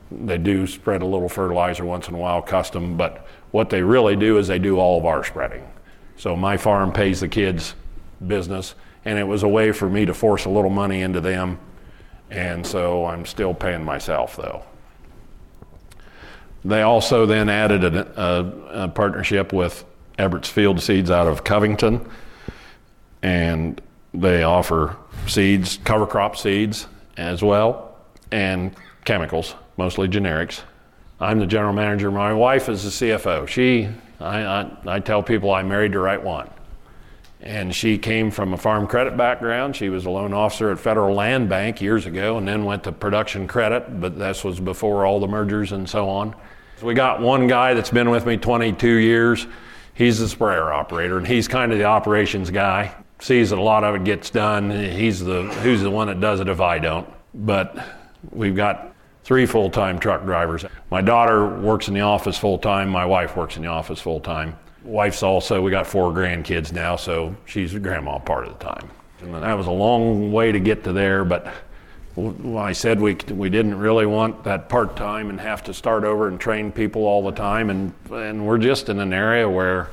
They 0.09 0.39
do 0.39 0.65
spread 0.65 1.03
a 1.03 1.05
little 1.05 1.29
fertilizer 1.29 1.85
once 1.85 2.07
in 2.07 2.15
a 2.15 2.17
while, 2.17 2.41
custom, 2.41 2.97
but 2.97 3.27
what 3.51 3.69
they 3.69 3.81
really 3.81 4.15
do 4.15 4.37
is 4.37 4.47
they 4.47 4.59
do 4.59 4.79
all 4.79 4.97
of 4.97 5.05
our 5.05 5.23
spreading. 5.23 5.67
So 6.17 6.35
my 6.35 6.57
farm 6.57 6.91
pays 6.91 7.19
the 7.19 7.27
kids' 7.27 7.75
business, 8.25 8.75
and 9.05 9.17
it 9.17 9.23
was 9.23 9.43
a 9.43 9.47
way 9.47 9.71
for 9.71 9.89
me 9.89 10.05
to 10.05 10.13
force 10.13 10.45
a 10.45 10.49
little 10.49 10.69
money 10.69 11.01
into 11.01 11.21
them, 11.21 11.59
and 12.29 12.65
so 12.65 13.05
I'm 13.05 13.25
still 13.25 13.53
paying 13.53 13.83
myself 13.83 14.35
though. 14.35 14.63
They 16.63 16.81
also 16.83 17.25
then 17.25 17.49
added 17.49 17.83
a, 17.83 18.21
a, 18.21 18.83
a 18.83 18.87
partnership 18.87 19.51
with 19.51 19.83
Ebert's 20.19 20.49
Field 20.49 20.79
Seeds 20.79 21.09
out 21.09 21.27
of 21.27 21.43
Covington, 21.43 22.07
and 23.23 23.81
they 24.13 24.43
offer 24.43 24.95
seeds, 25.27 25.79
cover 25.83 26.05
crop 26.05 26.37
seeds 26.37 26.87
as 27.17 27.41
well, 27.41 27.97
and 28.31 28.75
chemicals, 29.05 29.55
mostly 29.77 30.07
generics. 30.07 30.61
I'm 31.21 31.37
the 31.37 31.45
general 31.45 31.71
manager. 31.71 32.09
My 32.09 32.33
wife 32.33 32.67
is 32.67 32.83
the 32.83 32.89
CFO. 32.89 33.47
She, 33.47 33.87
I, 34.19 34.41
I, 34.43 34.71
I 34.87 34.99
tell 34.99 35.21
people 35.21 35.51
I 35.51 35.61
married 35.61 35.91
the 35.91 35.99
right 35.99 36.21
one. 36.21 36.49
And 37.41 37.73
she 37.75 37.99
came 37.99 38.31
from 38.31 38.53
a 38.53 38.57
farm 38.57 38.87
credit 38.87 39.15
background. 39.15 39.75
She 39.75 39.89
was 39.89 40.05
a 40.05 40.09
loan 40.09 40.33
officer 40.33 40.71
at 40.71 40.79
Federal 40.79 41.15
Land 41.15 41.47
Bank 41.47 41.79
years 41.79 42.07
ago 42.07 42.39
and 42.39 42.47
then 42.47 42.65
went 42.65 42.83
to 42.85 42.91
production 42.91 43.47
credit, 43.47 44.01
but 44.01 44.17
this 44.17 44.43
was 44.43 44.59
before 44.59 45.05
all 45.05 45.19
the 45.19 45.27
mergers 45.27 45.73
and 45.73 45.87
so 45.87 46.09
on. 46.09 46.35
So 46.79 46.87
we 46.87 46.95
got 46.95 47.21
one 47.21 47.45
guy 47.45 47.75
that's 47.75 47.91
been 47.91 48.09
with 48.09 48.25
me 48.25 48.37
22 48.37 48.87
years. 48.87 49.45
He's 49.93 50.17
the 50.17 50.27
sprayer 50.27 50.73
operator, 50.73 51.19
and 51.19 51.27
he's 51.27 51.47
kind 51.47 51.71
of 51.71 51.77
the 51.77 51.83
operations 51.85 52.49
guy. 52.49 52.95
Sees 53.19 53.51
that 53.51 53.59
a 53.59 53.61
lot 53.61 53.83
of 53.83 53.93
it 53.93 54.03
gets 54.03 54.31
done. 54.31 54.71
He's 54.71 55.19
the 55.19 55.43
who's 55.43 55.81
the 55.81 55.91
one 55.91 56.07
that 56.07 56.19
does 56.19 56.39
it 56.39 56.47
if 56.47 56.59
I 56.59 56.79
don't. 56.79 57.07
But 57.35 57.77
we've 58.31 58.55
got 58.55 58.90
three 59.23 59.45
full-time 59.45 59.99
truck 59.99 60.23
drivers. 60.25 60.65
My 60.89 61.01
daughter 61.01 61.47
works 61.47 61.87
in 61.87 61.93
the 61.93 62.01
office 62.01 62.37
full-time. 62.37 62.89
My 62.89 63.05
wife 63.05 63.35
works 63.35 63.55
in 63.55 63.61
the 63.61 63.69
office 63.69 63.99
full-time. 63.99 64.57
Wife's 64.83 65.21
also 65.21 65.61
we 65.61 65.69
got 65.69 65.85
four 65.85 66.11
grandkids 66.11 66.71
now, 66.71 66.95
so 66.95 67.35
she's 67.45 67.75
a 67.75 67.79
grandma 67.79 68.17
part 68.17 68.47
of 68.47 68.57
the 68.57 68.63
time. 68.63 68.89
And 69.21 69.35
that 69.35 69.53
was 69.53 69.67
a 69.67 69.71
long 69.71 70.31
way 70.31 70.51
to 70.51 70.59
get 70.59 70.83
to 70.85 70.93
there, 70.93 71.23
but 71.23 71.53
I 72.57 72.73
said 72.73 72.99
we, 72.99 73.15
we 73.29 73.49
didn't 73.49 73.77
really 73.77 74.05
want 74.05 74.43
that 74.43 74.67
part 74.67 74.95
time 74.95 75.29
and 75.29 75.39
have 75.39 75.63
to 75.65 75.73
start 75.73 76.03
over 76.03 76.27
and 76.27 76.39
train 76.39 76.71
people 76.71 77.03
all 77.03 77.23
the 77.23 77.31
time, 77.31 77.69
and, 77.69 77.93
and 78.11 78.45
we're 78.45 78.57
just 78.57 78.89
in 78.89 78.99
an 78.99 79.13
area 79.13 79.47
where 79.47 79.89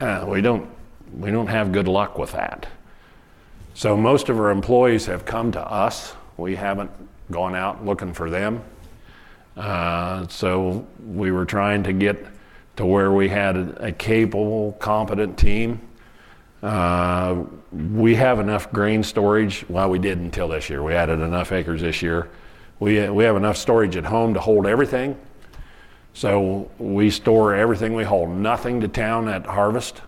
uh, 0.00 0.24
we, 0.28 0.42
don't, 0.42 0.68
we 1.18 1.30
don't 1.30 1.46
have 1.48 1.72
good 1.72 1.88
luck 1.88 2.18
with 2.18 2.32
that. 2.32 2.66
So 3.74 3.96
most 3.96 4.28
of 4.28 4.38
our 4.38 4.50
employees 4.50 5.06
have 5.06 5.24
come 5.24 5.50
to 5.52 5.60
us. 5.60 6.14
We 6.36 6.56
haven't 6.56 6.90
gone 7.32 7.56
out 7.56 7.84
looking 7.84 8.12
for 8.12 8.30
them. 8.30 8.62
Uh, 9.56 10.26
so 10.28 10.86
we 11.04 11.32
were 11.32 11.44
trying 11.44 11.82
to 11.82 11.92
get 11.92 12.24
to 12.76 12.86
where 12.86 13.12
we 13.12 13.28
had 13.28 13.56
a, 13.56 13.86
a 13.86 13.92
capable, 13.92 14.72
competent 14.78 15.36
team 15.36 15.80
uh, 16.62 17.42
we 17.72 18.14
have 18.14 18.38
enough 18.38 18.70
grain 18.72 19.02
storage. 19.02 19.64
Well, 19.68 19.90
we 19.90 19.98
did 19.98 20.18
until 20.18 20.48
this 20.48 20.70
year. 20.70 20.82
We 20.82 20.94
added 20.94 21.20
enough 21.20 21.50
acres 21.50 21.80
this 21.80 22.02
year. 22.02 22.30
We, 22.78 23.08
we 23.10 23.24
have 23.24 23.36
enough 23.36 23.56
storage 23.56 23.96
at 23.96 24.04
home 24.04 24.34
to 24.34 24.40
hold 24.40 24.66
everything. 24.66 25.18
So 26.14 26.70
we 26.78 27.10
store 27.10 27.54
everything 27.54 27.94
we 27.94 28.04
hold, 28.04 28.30
nothing 28.30 28.80
to 28.82 28.88
town 28.88 29.28
at 29.28 29.46
harvest. 29.46 30.02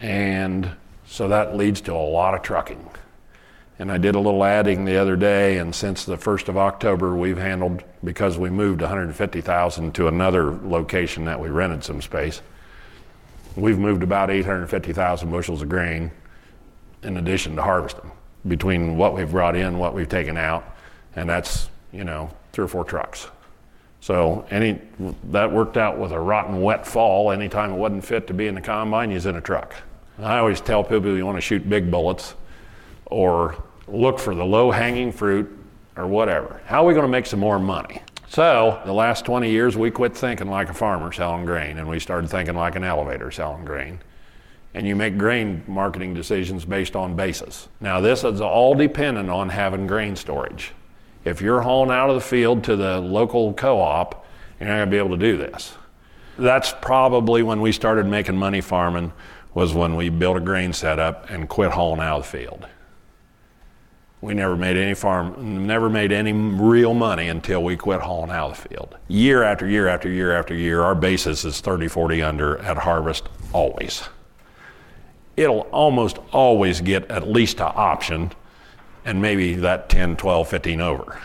And 0.00 0.70
so 1.06 1.28
that 1.28 1.56
leads 1.56 1.80
to 1.82 1.92
a 1.92 1.94
lot 1.94 2.34
of 2.34 2.42
trucking. 2.42 2.84
And 3.80 3.90
I 3.90 3.98
did 3.98 4.14
a 4.14 4.20
little 4.20 4.44
adding 4.44 4.84
the 4.84 4.96
other 4.96 5.16
day, 5.16 5.58
and 5.58 5.74
since 5.74 6.04
the 6.04 6.16
1st 6.16 6.48
of 6.48 6.56
October, 6.56 7.16
we've 7.16 7.38
handled, 7.38 7.82
because 8.04 8.38
we 8.38 8.50
moved 8.50 8.82
150,000 8.82 9.94
to 9.94 10.06
another 10.06 10.52
location 10.52 11.24
that 11.24 11.40
we 11.40 11.48
rented 11.48 11.82
some 11.82 12.00
space, 12.00 12.42
We've 13.56 13.78
moved 13.78 14.02
about 14.02 14.30
850,000 14.30 15.30
bushels 15.30 15.62
of 15.62 15.68
grain 15.68 16.10
in 17.02 17.16
addition 17.16 17.56
to 17.56 17.62
harvesting 17.62 18.10
between 18.46 18.96
what 18.96 19.14
we've 19.14 19.30
brought 19.30 19.56
in, 19.56 19.78
what 19.78 19.92
we've 19.92 20.08
taken 20.08 20.36
out, 20.36 20.76
and 21.16 21.28
that's, 21.28 21.68
you 21.92 22.04
know, 22.04 22.30
three 22.52 22.64
or 22.64 22.68
four 22.68 22.84
trucks. 22.84 23.28
So 24.00 24.46
any 24.50 24.80
that 25.24 25.52
worked 25.52 25.76
out 25.76 25.98
with 25.98 26.12
a 26.12 26.18
rotten 26.18 26.62
wet 26.62 26.86
fall. 26.86 27.32
Anytime 27.32 27.72
it 27.72 27.76
wasn't 27.76 28.04
fit 28.04 28.26
to 28.28 28.34
be 28.34 28.46
in 28.46 28.54
the 28.54 28.60
combine, 28.60 29.10
he's 29.10 29.26
in 29.26 29.36
a 29.36 29.42
truck. 29.42 29.74
I 30.18 30.38
always 30.38 30.60
tell 30.60 30.82
people 30.82 31.14
you 31.14 31.26
want 31.26 31.36
to 31.36 31.42
shoot 31.42 31.68
big 31.68 31.90
bullets 31.90 32.34
or 33.06 33.62
look 33.92 34.18
for 34.18 34.34
the 34.34 34.44
low 34.44 34.70
hanging 34.70 35.12
fruit 35.12 35.50
or 35.96 36.06
whatever. 36.06 36.60
How 36.66 36.84
are 36.84 36.86
we 36.86 36.94
going 36.94 37.04
to 37.04 37.10
make 37.10 37.26
some 37.26 37.40
more 37.40 37.58
money? 37.58 38.02
So, 38.28 38.80
the 38.84 38.92
last 38.92 39.24
20 39.24 39.50
years, 39.50 39.76
we 39.76 39.90
quit 39.90 40.16
thinking 40.16 40.48
like 40.48 40.68
a 40.68 40.74
farmer 40.74 41.10
selling 41.10 41.44
grain 41.44 41.78
and 41.78 41.88
we 41.88 41.98
started 41.98 42.30
thinking 42.30 42.54
like 42.54 42.76
an 42.76 42.84
elevator 42.84 43.30
selling 43.30 43.64
grain. 43.64 43.98
And 44.72 44.86
you 44.86 44.94
make 44.94 45.18
grain 45.18 45.64
marketing 45.66 46.14
decisions 46.14 46.64
based 46.64 46.94
on 46.94 47.16
basis. 47.16 47.68
Now, 47.80 48.00
this 48.00 48.22
is 48.22 48.40
all 48.40 48.74
dependent 48.76 49.28
on 49.28 49.48
having 49.48 49.88
grain 49.88 50.14
storage. 50.14 50.72
If 51.24 51.42
you're 51.42 51.60
hauling 51.60 51.90
out 51.90 52.08
of 52.08 52.14
the 52.14 52.20
field 52.20 52.62
to 52.64 52.76
the 52.76 53.00
local 53.00 53.52
co 53.52 53.80
op, 53.80 54.24
you're 54.60 54.68
not 54.68 54.76
going 54.76 54.86
to 54.86 54.90
be 54.92 54.98
able 54.98 55.10
to 55.10 55.16
do 55.16 55.36
this. 55.36 55.74
That's 56.38 56.72
probably 56.80 57.42
when 57.42 57.60
we 57.60 57.72
started 57.72 58.06
making 58.06 58.36
money 58.36 58.60
farming, 58.60 59.12
was 59.54 59.74
when 59.74 59.96
we 59.96 60.08
built 60.08 60.36
a 60.36 60.40
grain 60.40 60.72
setup 60.72 61.28
and 61.30 61.48
quit 61.48 61.72
hauling 61.72 62.00
out 62.00 62.18
of 62.18 62.22
the 62.22 62.38
field. 62.38 62.66
We 64.22 64.34
never 64.34 64.54
made 64.54 64.76
any 64.76 64.94
farm, 64.94 65.66
never 65.66 65.88
made 65.88 66.12
any 66.12 66.32
real 66.32 66.92
money 66.92 67.28
until 67.28 67.64
we 67.64 67.76
quit 67.76 68.00
hauling 68.00 68.30
out 68.30 68.50
of 68.50 68.62
the 68.62 68.68
field. 68.68 68.96
Year 69.08 69.42
after 69.42 69.66
year 69.66 69.88
after 69.88 70.10
year 70.10 70.36
after 70.36 70.54
year, 70.54 70.82
our 70.82 70.94
basis 70.94 71.44
is 71.44 71.60
30, 71.60 71.88
40 71.88 72.22
under 72.22 72.58
at 72.58 72.76
harvest 72.76 73.28
always. 73.54 74.08
It'll 75.36 75.60
almost 75.72 76.18
always 76.32 76.82
get 76.82 77.10
at 77.10 77.28
least 77.28 77.60
an 77.60 77.72
option 77.74 78.32
and 79.06 79.22
maybe 79.22 79.54
that 79.54 79.88
10, 79.88 80.16
12, 80.16 80.48
15 80.48 80.80
over. 80.82 81.18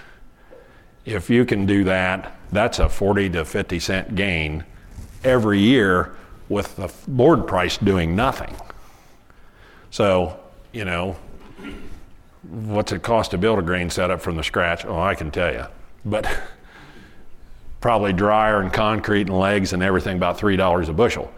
If 1.04 1.30
you 1.30 1.46
can 1.46 1.66
do 1.66 1.84
that, 1.84 2.36
that's 2.52 2.80
a 2.80 2.88
40 2.88 3.30
to 3.32 3.46
50 3.46 3.80
cent 3.80 4.16
gain 4.16 4.64
every 5.24 5.60
year 5.60 6.16
with 6.48 6.76
the 6.78 6.92
board 7.08 7.46
price 7.48 7.78
doing 7.78 8.16
nothing. 8.16 8.56
So, 9.90 10.40
you 10.72 10.86
know, 10.86 11.18
what's 12.50 12.92
it 12.92 13.04
cost 13.04 13.32
to 13.32 13.38
build 13.38 13.60
a 13.60 13.62
grain 13.62 13.90
setup 13.90 14.22
from 14.22 14.36
the 14.36 14.44
scratch? 14.44 14.86
Oh, 14.86 15.00
I 15.00 15.16
can 15.16 15.32
tell 15.32 15.52
you. 15.54 15.66
But 16.04 16.28
probably 17.82 18.14
dryer 18.14 18.62
and 18.62 18.72
concrete 18.72 19.28
and 19.28 19.38
legs 19.38 19.74
and 19.74 19.84
everything 19.84 20.18
about 20.18 20.38
$3 20.38 20.90
a 20.90 20.94
bushel. 20.94 21.32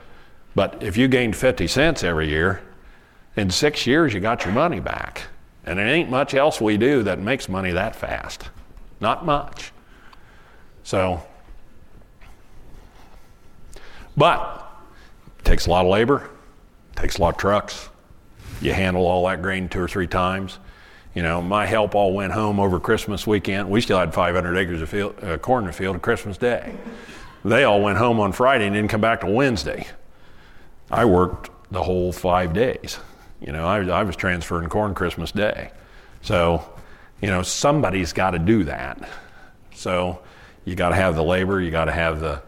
But 0.55 0.81
if 0.81 0.97
you 0.97 1.07
gained 1.07 1.35
50 1.35 1.67
cents 1.67 2.03
every 2.03 2.29
year, 2.29 2.61
in 3.35 3.51
six 3.51 3.85
years 3.85 4.13
you 4.13 4.19
got 4.19 4.43
your 4.43 4.53
money 4.53 4.79
back. 4.79 5.23
And 5.65 5.79
it 5.79 5.83
ain't 5.83 6.09
much 6.09 6.33
else 6.33 6.61
we 6.61 6.77
do 6.77 7.03
that 7.03 7.19
makes 7.19 7.49
money 7.49 7.71
that 7.71 7.95
fast. 7.95 8.49
Not 8.99 9.25
much. 9.25 9.71
So, 10.83 11.21
but 14.15 14.65
it 15.39 15.45
takes 15.45 15.67
a 15.67 15.69
lot 15.69 15.85
of 15.85 15.91
labor, 15.91 16.29
takes 16.95 17.17
a 17.17 17.21
lot 17.21 17.35
of 17.35 17.37
trucks. 17.37 17.89
You 18.61 18.73
handle 18.73 19.05
all 19.05 19.27
that 19.27 19.41
grain 19.41 19.69
two 19.69 19.81
or 19.81 19.87
three 19.87 20.07
times. 20.07 20.57
You 21.17 21.23
know, 21.23 21.41
my 21.41 21.65
help 21.65 21.95
all 21.95 22.13
went 22.13 22.31
home 22.31 22.59
over 22.59 22.79
Christmas 22.79 23.25
weekend. 23.25 23.71
We 23.71 23.81
still 23.81 23.97
had 23.97 24.13
500 24.13 24.55
acres 24.55 24.83
of 24.83 24.89
field, 24.89 25.15
uh, 25.23 25.39
corn 25.39 25.63
in 25.63 25.67
the 25.69 25.73
field 25.73 25.95
on 25.95 25.99
Christmas 25.99 26.37
Day. 26.37 26.75
They 27.43 27.63
all 27.63 27.81
went 27.81 27.97
home 27.97 28.19
on 28.19 28.33
Friday 28.33 28.67
and 28.67 28.75
didn't 28.75 28.91
come 28.91 29.01
back 29.01 29.21
till 29.21 29.31
Wednesday. 29.31 29.87
I 30.91 31.05
worked 31.05 31.49
the 31.71 31.81
whole 31.81 32.11
five 32.11 32.53
days. 32.53 32.99
You 33.41 33.51
know, 33.51 33.65
I, 33.65 33.79
I 33.79 34.03
was 34.03 34.15
transferring 34.15 34.69
corn 34.69 34.93
Christmas 34.93 35.31
Day. 35.31 35.71
So, 36.21 36.63
you 37.19 37.29
know, 37.29 37.41
somebody's 37.41 38.13
got 38.13 38.31
to 38.31 38.39
do 38.39 38.65
that. 38.65 39.09
So, 39.73 40.19
you 40.65 40.75
got 40.75 40.89
to 40.89 40.95
have 40.95 41.15
the 41.15 41.23
labor, 41.23 41.59
you 41.59 41.71
got 41.71 41.85
to 41.85 41.93
have 41.93 42.19
the, 42.19 42.43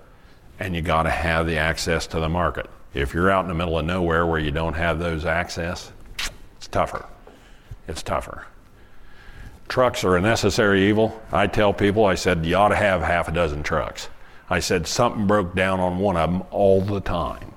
and 0.59 0.75
you 0.75 0.83
got 0.83 1.03
to 1.03 1.09
have 1.09 1.47
the 1.47 1.57
access 1.57 2.05
to 2.05 2.19
the 2.19 2.29
market. 2.29 2.69
If 2.93 3.15
you're 3.15 3.31
out 3.31 3.45
in 3.45 3.47
the 3.47 3.55
middle 3.55 3.79
of 3.79 3.85
nowhere 3.85 4.27
where 4.27 4.39
you 4.39 4.51
don't 4.51 4.75
have 4.75 4.99
those 4.99 5.25
access, 5.25 5.91
it's 6.57 6.67
tougher. 6.67 7.07
It's 7.87 8.03
tougher 8.03 8.45
trucks 9.69 10.03
are 10.03 10.17
a 10.17 10.21
necessary 10.21 10.89
evil. 10.89 11.21
I 11.31 11.47
tell 11.47 11.71
people, 11.71 12.05
I 12.05 12.15
said, 12.15 12.45
you 12.45 12.55
ought 12.55 12.69
to 12.69 12.75
have 12.75 13.01
half 13.01 13.27
a 13.27 13.31
dozen 13.31 13.63
trucks. 13.63 14.09
I 14.49 14.59
said, 14.59 14.87
something 14.87 15.27
broke 15.27 15.55
down 15.55 15.79
on 15.79 15.99
one 15.99 16.17
of 16.17 16.31
them 16.31 16.43
all 16.51 16.81
the 16.81 16.99
time. 16.99 17.53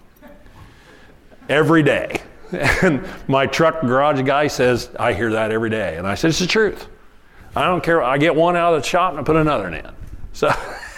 Every 1.49 1.83
day. 1.83 2.21
And 2.83 3.03
my 3.29 3.47
truck 3.47 3.81
garage 3.81 4.21
guy 4.27 4.47
says, 4.47 4.91
I 5.01 5.15
hear 5.15 5.33
that 5.33 5.51
every 5.51 5.71
day. 5.71 5.97
And 5.97 6.07
I 6.07 6.15
said, 6.15 6.29
It's 6.29 6.39
the 6.39 6.47
truth. 6.47 6.87
I 7.57 7.65
don't 7.65 7.83
care. 7.83 8.03
I 8.03 8.19
get 8.19 8.35
one 8.35 8.57
out 8.57 8.75
of 8.75 8.83
the 8.83 8.87
shop 8.87 9.13
and 9.13 9.21
I 9.21 9.23
put 9.23 9.37
another 9.37 9.69
in. 9.69 9.89
So 10.35 10.51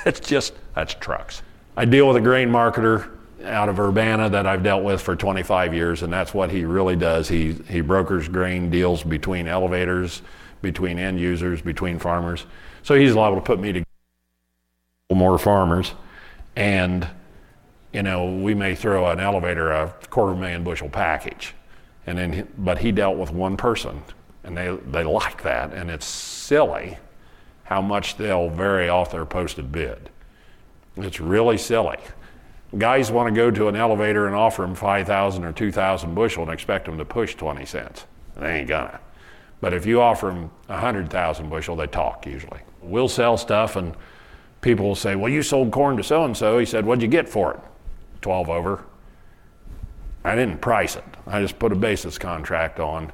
it's 0.04 0.18
just, 0.18 0.52
that's 0.74 0.94
trucks. 0.94 1.42
I 1.76 1.84
deal 1.84 2.08
with 2.08 2.16
a 2.16 2.20
grain 2.20 2.48
marketer 2.48 3.08
out 3.44 3.68
of 3.68 3.78
Urbana 3.78 4.30
that 4.30 4.46
I've 4.46 4.62
dealt 4.62 4.84
with 4.84 5.00
for 5.00 5.16
25 5.16 5.74
years, 5.74 6.02
and 6.02 6.12
that's 6.12 6.32
what 6.32 6.50
he 6.50 6.64
really 6.64 6.96
does. 6.96 7.28
He, 7.28 7.52
he 7.68 7.80
brokers 7.80 8.28
grain 8.28 8.70
deals 8.70 9.02
between 9.02 9.48
elevators, 9.48 10.22
between 10.64 10.98
end 10.98 11.20
users, 11.20 11.62
between 11.62 12.00
farmers. 12.00 12.46
So 12.82 12.96
he's 12.96 13.14
liable 13.14 13.36
to 13.36 13.46
put 13.46 13.60
me 13.60 13.72
to 13.72 13.84
more 15.14 15.38
farmers. 15.38 15.92
And, 16.56 17.06
you 17.92 18.02
know, 18.02 18.34
we 18.34 18.54
may 18.54 18.74
throw 18.74 19.08
an 19.10 19.20
elevator 19.20 19.70
a 19.70 19.94
quarter 20.10 20.32
of 20.32 20.38
a 20.38 20.40
million 20.40 20.64
bushel 20.64 20.88
package. 20.88 21.54
And 22.06 22.18
then, 22.18 22.48
but 22.58 22.78
he 22.78 22.90
dealt 22.90 23.16
with 23.16 23.30
one 23.30 23.56
person, 23.56 24.02
and 24.42 24.56
they, 24.56 24.76
they 24.90 25.04
like 25.04 25.42
that. 25.42 25.72
And 25.72 25.90
it's 25.90 26.06
silly 26.06 26.98
how 27.62 27.80
much 27.80 28.16
they'll 28.16 28.50
vary 28.50 28.88
off 28.88 29.12
their 29.12 29.24
posted 29.24 29.70
bid. 29.70 30.10
It's 30.96 31.20
really 31.20 31.58
silly. 31.58 31.98
Guys 32.76 33.10
want 33.10 33.28
to 33.28 33.34
go 33.34 33.50
to 33.50 33.68
an 33.68 33.76
elevator 33.76 34.26
and 34.26 34.34
offer 34.34 34.62
them 34.62 34.74
5,000 34.74 35.44
or 35.44 35.52
2,000 35.52 36.14
bushel 36.14 36.42
and 36.42 36.52
expect 36.52 36.86
them 36.86 36.98
to 36.98 37.04
push 37.04 37.34
20 37.36 37.64
cents. 37.64 38.04
They 38.36 38.60
ain't 38.60 38.68
gonna. 38.68 39.00
But 39.64 39.72
if 39.72 39.86
you 39.86 40.02
offer 40.02 40.26
them 40.26 40.50
100,000 40.66 41.48
bushel, 41.48 41.74
they 41.74 41.86
talk 41.86 42.26
usually. 42.26 42.60
We'll 42.82 43.08
sell 43.08 43.38
stuff 43.38 43.76
and 43.76 43.96
people 44.60 44.84
will 44.84 44.94
say, 44.94 45.16
Well, 45.16 45.32
you 45.32 45.42
sold 45.42 45.72
corn 45.72 45.96
to 45.96 46.04
so 46.04 46.26
and 46.26 46.36
so. 46.36 46.58
He 46.58 46.66
said, 46.66 46.84
What'd 46.84 47.00
you 47.00 47.08
get 47.08 47.26
for 47.26 47.54
it? 47.54 47.60
12 48.20 48.50
over. 48.50 48.84
I 50.22 50.34
didn't 50.36 50.60
price 50.60 50.96
it, 50.96 51.04
I 51.26 51.40
just 51.40 51.58
put 51.58 51.72
a 51.72 51.76
basis 51.76 52.18
contract 52.18 52.78
on, 52.78 53.10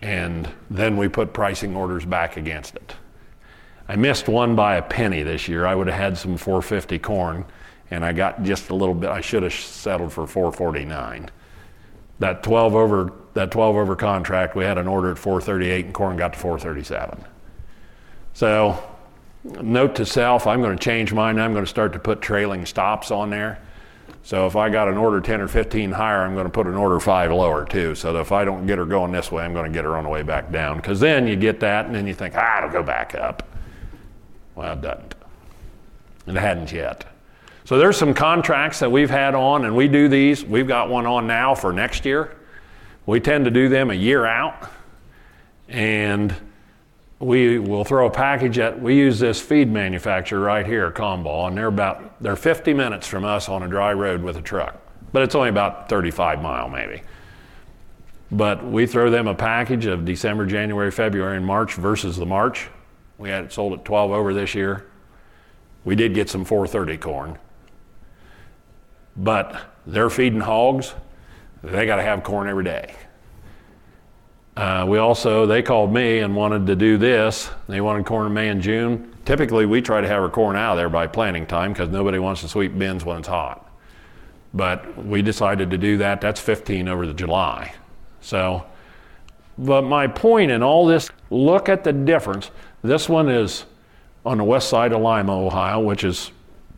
and 0.00 0.48
then 0.70 0.96
we 0.96 1.08
put 1.08 1.34
pricing 1.34 1.76
orders 1.76 2.06
back 2.06 2.38
against 2.38 2.74
it. 2.76 2.94
I 3.86 3.96
missed 3.96 4.28
one 4.28 4.56
by 4.56 4.76
a 4.76 4.82
penny 4.82 5.22
this 5.24 5.46
year. 5.46 5.66
I 5.66 5.74
would 5.74 5.88
have 5.88 6.00
had 6.00 6.16
some 6.16 6.38
450 6.38 6.98
corn, 7.00 7.44
and 7.90 8.02
I 8.02 8.14
got 8.14 8.42
just 8.42 8.70
a 8.70 8.74
little 8.74 8.94
bit. 8.94 9.10
I 9.10 9.20
should 9.20 9.42
have 9.42 9.52
settled 9.52 10.10
for 10.10 10.26
449. 10.26 11.28
That 12.18 12.42
12 12.42 12.74
over 12.74 13.12
that 13.36 13.50
12 13.50 13.76
over 13.76 13.94
contract, 13.94 14.56
we 14.56 14.64
had 14.64 14.78
an 14.78 14.88
order 14.88 15.12
at 15.12 15.18
438, 15.18 15.84
and 15.86 15.94
corn 15.94 16.16
got 16.16 16.32
to 16.32 16.38
437. 16.38 17.24
So, 18.34 18.82
note 19.44 19.94
to 19.96 20.04
self: 20.04 20.46
I'm 20.46 20.60
going 20.60 20.76
to 20.76 20.82
change 20.82 21.12
mine. 21.12 21.38
I'm 21.38 21.52
going 21.52 21.64
to 21.64 21.70
start 21.70 21.92
to 21.92 21.98
put 21.98 22.20
trailing 22.20 22.66
stops 22.66 23.10
on 23.10 23.30
there. 23.30 23.60
So 24.22 24.46
if 24.46 24.56
I 24.56 24.70
got 24.70 24.88
an 24.88 24.96
order 24.96 25.20
10 25.20 25.40
or 25.40 25.46
15 25.46 25.92
higher, 25.92 26.22
I'm 26.22 26.34
going 26.34 26.46
to 26.46 26.50
put 26.50 26.66
an 26.66 26.74
order 26.74 26.98
5 26.98 27.30
lower 27.30 27.64
too. 27.64 27.94
So 27.94 28.12
that 28.12 28.18
if 28.20 28.32
I 28.32 28.44
don't 28.44 28.66
get 28.66 28.76
her 28.78 28.84
going 28.84 29.12
this 29.12 29.30
way, 29.30 29.44
I'm 29.44 29.52
going 29.52 29.70
to 29.70 29.72
get 29.72 29.84
her 29.84 29.96
on 29.96 30.02
the 30.02 30.10
way 30.10 30.22
back 30.22 30.50
down. 30.50 30.78
Because 30.78 30.98
then 30.98 31.28
you 31.28 31.36
get 31.36 31.60
that, 31.60 31.86
and 31.86 31.94
then 31.94 32.08
you 32.08 32.14
think, 32.14 32.34
ah, 32.36 32.58
it'll 32.58 32.70
go 32.70 32.82
back 32.82 33.14
up. 33.14 33.48
Well, 34.56 34.72
it 34.72 34.80
doesn't. 34.80 35.14
It 36.26 36.34
hadn't 36.34 36.72
yet. 36.72 37.04
So 37.64 37.78
there's 37.78 37.96
some 37.96 38.14
contracts 38.14 38.80
that 38.80 38.90
we've 38.90 39.10
had 39.10 39.36
on, 39.36 39.64
and 39.64 39.76
we 39.76 39.86
do 39.86 40.08
these. 40.08 40.44
We've 40.44 40.66
got 40.66 40.88
one 40.88 41.06
on 41.06 41.28
now 41.28 41.54
for 41.54 41.72
next 41.72 42.04
year. 42.04 42.36
We 43.06 43.20
tend 43.20 43.44
to 43.44 43.50
do 43.50 43.68
them 43.68 43.90
a 43.90 43.94
year 43.94 44.26
out, 44.26 44.70
and 45.68 46.34
we 47.20 47.58
will 47.58 47.84
throw 47.84 48.06
a 48.06 48.10
package 48.10 48.58
at. 48.58 48.80
We 48.80 48.96
use 48.96 49.20
this 49.20 49.40
feed 49.40 49.70
manufacturer 49.70 50.40
right 50.40 50.66
here, 50.66 50.90
Comball, 50.90 51.48
and 51.48 51.56
they're 51.56 51.68
about 51.68 52.20
they're 52.20 52.36
50 52.36 52.74
minutes 52.74 53.06
from 53.06 53.24
us 53.24 53.48
on 53.48 53.62
a 53.62 53.68
dry 53.68 53.92
road 53.92 54.22
with 54.22 54.36
a 54.36 54.42
truck, 54.42 54.76
but 55.12 55.22
it's 55.22 55.34
only 55.34 55.48
about 55.48 55.88
35 55.88 56.42
mile 56.42 56.68
maybe. 56.68 57.02
But 58.32 58.66
we 58.66 58.86
throw 58.86 59.08
them 59.08 59.28
a 59.28 59.34
package 59.34 59.86
of 59.86 60.04
December, 60.04 60.46
January, 60.46 60.90
February, 60.90 61.36
and 61.36 61.46
March 61.46 61.74
versus 61.74 62.16
the 62.16 62.26
March. 62.26 62.68
We 63.18 63.30
had 63.30 63.44
it 63.44 63.52
sold 63.52 63.72
at 63.72 63.84
12 63.84 64.10
over 64.10 64.34
this 64.34 64.54
year. 64.54 64.86
We 65.84 65.94
did 65.94 66.12
get 66.12 66.28
some 66.28 66.44
430 66.44 66.98
corn. 66.98 67.38
But 69.16 69.72
they're 69.86 70.10
feeding 70.10 70.40
hogs. 70.40 70.92
They 71.62 71.86
got 71.86 71.96
to 71.96 72.02
have 72.02 72.22
corn 72.22 72.48
every 72.48 72.64
day. 72.64 72.94
Uh, 74.56 74.86
we 74.88 74.98
also, 74.98 75.44
they 75.44 75.62
called 75.62 75.92
me 75.92 76.20
and 76.20 76.34
wanted 76.34 76.66
to 76.66 76.76
do 76.76 76.96
this. 76.96 77.50
They 77.68 77.80
wanted 77.80 78.06
corn 78.06 78.26
in 78.26 78.32
May 78.32 78.48
and 78.48 78.62
June. 78.62 79.14
Typically, 79.26 79.66
we 79.66 79.82
try 79.82 80.00
to 80.00 80.08
have 80.08 80.22
our 80.22 80.30
corn 80.30 80.56
out 80.56 80.72
of 80.72 80.76
there 80.78 80.88
by 80.88 81.06
planting 81.06 81.46
time 81.46 81.72
because 81.72 81.90
nobody 81.90 82.18
wants 82.18 82.40
to 82.40 82.48
sweep 82.48 82.78
bins 82.78 83.04
when 83.04 83.18
it's 83.18 83.28
hot. 83.28 83.70
But 84.54 85.04
we 85.04 85.20
decided 85.20 85.70
to 85.70 85.78
do 85.78 85.98
that. 85.98 86.22
That's 86.22 86.40
15 86.40 86.88
over 86.88 87.06
the 87.06 87.12
July. 87.12 87.74
So, 88.22 88.64
but 89.58 89.82
my 89.82 90.06
point 90.06 90.50
in 90.50 90.62
all 90.62 90.86
this, 90.86 91.10
look 91.28 91.68
at 91.68 91.84
the 91.84 91.92
difference. 91.92 92.50
This 92.82 93.08
one 93.08 93.28
is 93.28 93.66
on 94.24 94.38
the 94.38 94.44
west 94.44 94.68
side 94.68 94.92
of 94.92 95.02
Lima, 95.02 95.38
Ohio, 95.38 95.80
which 95.80 96.02
is 96.02 96.30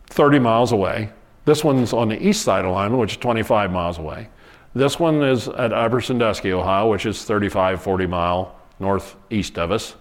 30 0.07 0.39
miles 0.39 0.73
away. 0.73 1.11
This 1.45 1.63
one's 1.63 1.93
on 1.93 2.09
the 2.09 2.21
east 2.21 2.41
side 2.41 2.65
of 2.65 2.73
Lima, 2.73 2.97
which 2.97 3.13
is 3.13 3.17
25 3.17 3.71
miles 3.71 3.97
away. 3.97 4.27
This 4.75 4.99
one 4.99 5.23
is 5.23 5.47
at 5.47 5.73
Upper 5.73 5.99
Sandusky, 5.99 6.53
Ohio, 6.53 6.89
which 6.89 7.05
is 7.05 7.23
35, 7.23 7.81
40 7.81 8.05
mile 8.05 8.55
northeast 8.79 9.57
of 9.57 9.71
us. 9.71 9.95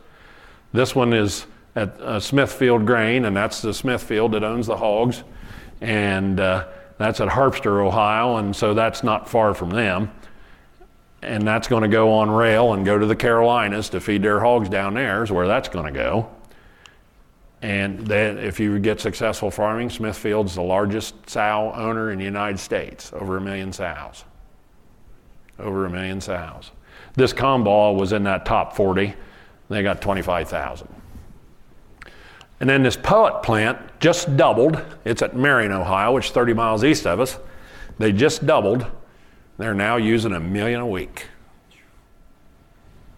This 0.72 0.94
one 0.94 1.12
is 1.14 1.46
at 1.74 1.98
uh, 2.00 2.20
Smithfield 2.20 2.84
Grain, 2.84 3.24
and 3.24 3.36
that's 3.36 3.62
the 3.62 3.72
Smithfield 3.72 4.32
that 4.32 4.44
owns 4.44 4.66
the 4.66 4.76
hogs. 4.76 5.22
And 5.80 6.38
uh, 6.38 6.66
that's 6.98 7.20
at 7.20 7.28
Harpster, 7.28 7.84
Ohio, 7.84 8.36
and 8.36 8.54
so 8.54 8.74
that's 8.74 9.02
not 9.02 9.28
far 9.28 9.54
from 9.54 9.70
them. 9.70 10.10
And 11.22 11.46
that's 11.46 11.66
going 11.66 11.82
to 11.82 11.88
go 11.88 12.12
on 12.12 12.30
rail 12.30 12.74
and 12.74 12.84
go 12.84 12.98
to 12.98 13.06
the 13.06 13.16
Carolinas 13.16 13.88
to 13.90 14.00
feed 14.00 14.22
their 14.22 14.40
hogs 14.40 14.68
down 14.68 14.94
there, 14.94 15.22
is 15.22 15.32
where 15.32 15.46
that's 15.46 15.68
going 15.68 15.86
to 15.86 15.98
go. 15.98 16.28
And 17.62 18.06
then, 18.06 18.38
if 18.38 18.60
you 18.60 18.78
get 18.78 19.00
successful 19.00 19.50
farming, 19.50 19.90
Smithfield's 19.90 20.54
the 20.54 20.62
largest 20.62 21.28
sow 21.28 21.72
owner 21.74 22.12
in 22.12 22.18
the 22.18 22.24
United 22.24 22.58
States, 22.58 23.12
over 23.12 23.36
a 23.36 23.40
million 23.40 23.72
sows. 23.72 24.24
Over 25.58 25.86
a 25.86 25.90
million 25.90 26.20
sows. 26.20 26.70
This 27.14 27.32
Comball 27.32 27.96
was 27.96 28.12
in 28.12 28.24
that 28.24 28.44
top 28.44 28.74
40. 28.74 29.14
They 29.68 29.82
got 29.82 30.00
25,000. 30.00 30.88
And 32.60 32.68
then 32.68 32.82
this 32.82 32.96
pellet 32.96 33.42
plant 33.42 33.78
just 34.00 34.36
doubled. 34.36 34.82
It's 35.04 35.22
at 35.22 35.36
Marion, 35.36 35.72
Ohio, 35.72 36.12
which 36.12 36.26
is 36.26 36.32
30 36.32 36.54
miles 36.54 36.84
east 36.84 37.06
of 37.06 37.20
us. 37.20 37.38
They 37.98 38.12
just 38.12 38.46
doubled. 38.46 38.86
They're 39.58 39.74
now 39.74 39.96
using 39.96 40.32
a 40.32 40.40
million 40.40 40.80
a 40.80 40.86
week. 40.86 41.26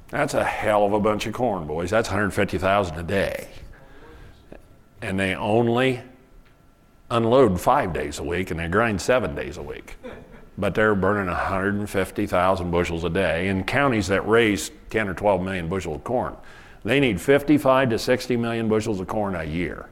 That's 0.09 0.35
a 0.35 0.45
hell 0.45 0.85
of 0.85 0.93
a 0.93 1.01
bunch 1.01 1.27
of 1.27 1.35
corn, 1.35 1.67
boys. 1.67 1.91
That's 1.91 2.09
150,000 2.09 2.99
a 2.99 3.03
day 3.03 3.49
and 5.03 5.19
they 5.19 5.35
only 5.35 6.01
unload 7.11 7.61
five 7.61 7.93
days 7.93 8.19
a 8.19 8.23
week 8.23 8.51
and 8.51 8.61
they 8.61 8.69
grind 8.69 9.01
seven 9.01 9.35
days 9.35 9.57
a 9.57 9.63
week. 9.63 9.97
But 10.59 10.75
they're 10.75 10.95
burning 10.95 11.27
150,000 11.27 12.71
bushels 12.71 13.05
a 13.05 13.11
day 13.11 13.49
in 13.49 13.65
counties 13.65 14.09
that 14.09 14.27
raise 14.29 14.71
10 14.91 15.09
or 15.09 15.15
12 15.15 15.43
million 15.43 15.69
bushels 15.69 15.97
of 15.97 16.05
corn. 16.05 16.37
They 16.85 17.01
need 17.01 17.21
55 17.21 17.91
to 17.91 17.99
60 17.99 18.37
million 18.37 18.69
bushels 18.69 19.01
of 19.01 19.07
corn 19.07 19.35
a 19.35 19.45
year. 19.45 19.89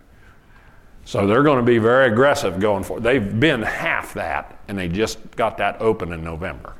So 1.05 1.27
they're 1.27 1.43
going 1.43 1.59
to 1.59 1.65
be 1.65 1.79
very 1.79 2.13
aggressive 2.13 2.61
going 2.61 2.85
forward. 2.85 3.03
They've 3.03 3.41
been 3.41 3.63
half 3.63 4.13
that, 4.15 4.59
and 4.69 4.77
they 4.77 4.89
just 4.89 5.19
got 5.37 5.57
that 5.59 5.81
open 5.81 6.13
in 6.13 6.23
November. 6.23 6.75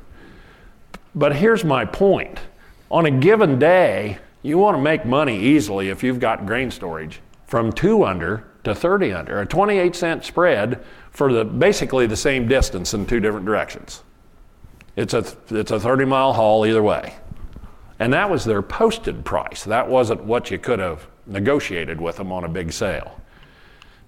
But 1.15 1.35
here's 1.35 1.63
my 1.63 1.85
point 1.85 2.39
on 2.91 3.05
a 3.05 3.11
given 3.11 3.59
day, 3.59 4.19
you 4.41 4.57
want 4.57 4.77
to 4.77 4.81
make 4.81 5.05
money 5.05 5.39
easily 5.39 5.89
if 5.89 6.03
you've 6.03 6.19
got 6.19 6.45
grain 6.45 6.71
storage 6.71 7.21
from 7.45 7.71
two 7.71 8.03
under 8.03 8.45
to 8.63 8.75
30 8.75 9.13
under, 9.13 9.41
a 9.41 9.45
28 9.45 9.95
cent 9.95 10.25
spread 10.25 10.83
for 11.11 11.31
the 11.31 11.45
basically 11.45 12.07
the 12.07 12.15
same 12.15 12.47
distance 12.47 12.93
in 12.93 13.05
two 13.05 13.19
different 13.19 13.45
directions. 13.45 14.03
It's 14.95 15.13
a, 15.13 15.25
it's 15.49 15.71
a 15.71 15.79
30 15.79 16.05
mile 16.05 16.33
haul 16.33 16.65
either 16.65 16.83
way. 16.83 17.15
And 17.99 18.13
that 18.13 18.29
was 18.29 18.45
their 18.45 18.61
posted 18.61 19.25
price. 19.25 19.63
That 19.63 19.87
wasn't 19.87 20.23
what 20.23 20.51
you 20.51 20.57
could 20.57 20.79
have 20.79 21.07
negotiated 21.25 21.99
with 21.99 22.17
them 22.17 22.31
on 22.31 22.43
a 22.43 22.49
big 22.49 22.71
sale. 22.71 23.19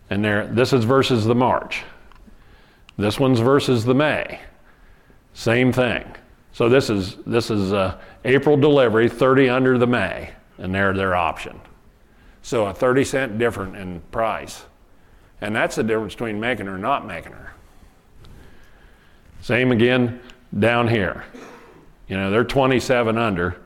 And 0.10 0.24
there, 0.24 0.48
this 0.48 0.74
is 0.74 0.84
versus 0.84 1.26
the 1.26 1.36
March. 1.36 1.84
This 2.98 3.20
one's 3.20 3.40
versus 3.40 3.86
the 3.86 3.94
May. 3.94 4.40
Same 5.34 5.72
thing. 5.72 6.04
So 6.54 6.68
this 6.68 6.90
is 6.90 7.16
this 7.26 7.50
is 7.50 7.72
uh, 7.72 7.98
April 8.26 8.58
delivery, 8.58 9.08
30 9.08 9.50
under 9.50 9.78
the 9.78 9.88
May, 9.88 10.32
and 10.58 10.76
they're 10.76 10.94
their 10.94 11.16
option. 11.16 11.60
So 12.42 12.66
a 12.66 12.74
30 12.74 13.04
cent 13.04 13.38
difference 13.38 13.78
in 13.78 14.02
price. 14.12 14.64
And 15.42 15.56
that's 15.56 15.76
the 15.76 15.84
difference 15.84 16.14
between 16.14 16.40
making 16.40 16.68
her 16.68 16.76
or 16.76 16.78
not 16.78 17.06
making 17.06 17.32
her. 17.32 17.54
Same 19.42 19.72
again 19.72 20.20
down 20.58 20.88
here. 20.88 21.24
You 22.08 22.18
know, 22.18 22.30
they're 22.30 22.44
27 22.44 23.18
under. 23.18 23.58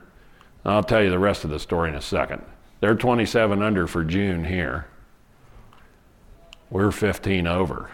I'll 0.64 0.82
tell 0.82 1.02
you 1.02 1.10
the 1.10 1.18
rest 1.18 1.44
of 1.44 1.50
the 1.50 1.58
story 1.58 1.90
in 1.90 1.94
a 1.94 2.00
second. 2.00 2.42
They're 2.80 2.94
27 2.94 3.62
under 3.62 3.86
for 3.86 4.04
June 4.04 4.44
here. 4.44 4.86
We're 6.70 6.90
15 6.90 7.46
over. 7.46 7.90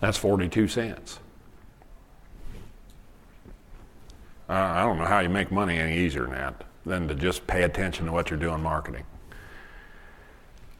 That's 0.00 0.18
42 0.18 0.68
cents. 0.68 1.18
I 4.48 4.82
don't 4.82 4.98
know 4.98 5.06
how 5.06 5.20
you 5.20 5.30
make 5.30 5.50
money 5.50 5.78
any 5.78 5.96
easier 5.96 6.24
than 6.24 6.32
that, 6.32 6.64
than 6.86 7.08
to 7.08 7.14
just 7.14 7.46
pay 7.46 7.62
attention 7.62 8.06
to 8.06 8.12
what 8.12 8.30
you're 8.30 8.38
doing 8.38 8.62
marketing. 8.62 9.04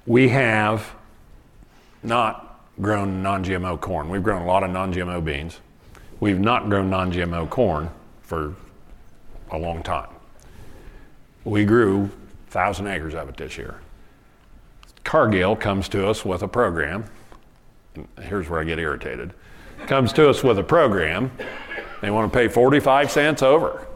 We 0.07 0.29
have 0.29 0.95
not 2.03 2.61
grown 2.81 3.23
non 3.23 3.45
GMO 3.45 3.81
corn. 3.81 4.09
We've 4.09 4.23
grown 4.23 4.43
a 4.43 4.47
lot 4.47 4.63
of 4.63 4.71
non 4.71 4.93
GMO 4.93 5.25
beans. 5.25 5.61
We've 6.21 6.41
not 6.41 6.69
grown 6.69 6.91
non 6.91 7.13
GMO 7.13 7.49
corn 7.49 7.91
for 8.21 8.55
a 9.51 9.59
long 9.59 9.83
time. 9.83 10.09
We 11.45 11.65
grew 11.65 12.01
1,000 12.01 12.87
acres 12.87 13.15
of 13.15 13.29
it 13.29 13.37
this 13.37 13.59
year. 13.59 13.81
Cargill 15.05 15.57
comes 15.57 15.89
to 15.91 16.09
us 16.09 16.25
with 16.25 16.43
a 16.43 16.49
program. 16.49 17.05
Here's 18.23 18.49
where 18.49 18.61
I 18.61 18.65
get 18.65 18.79
irritated. 18.79 19.33
Comes 19.87 20.13
to 20.15 20.29
us 20.29 20.43
with 20.43 20.59
a 20.59 20.63
program. 20.63 21.31
They 22.01 22.11
want 22.11 22.33
to 22.33 22.39
pay 22.39 22.49
45 22.49 23.11
cents 23.11 23.43
over 23.43 23.87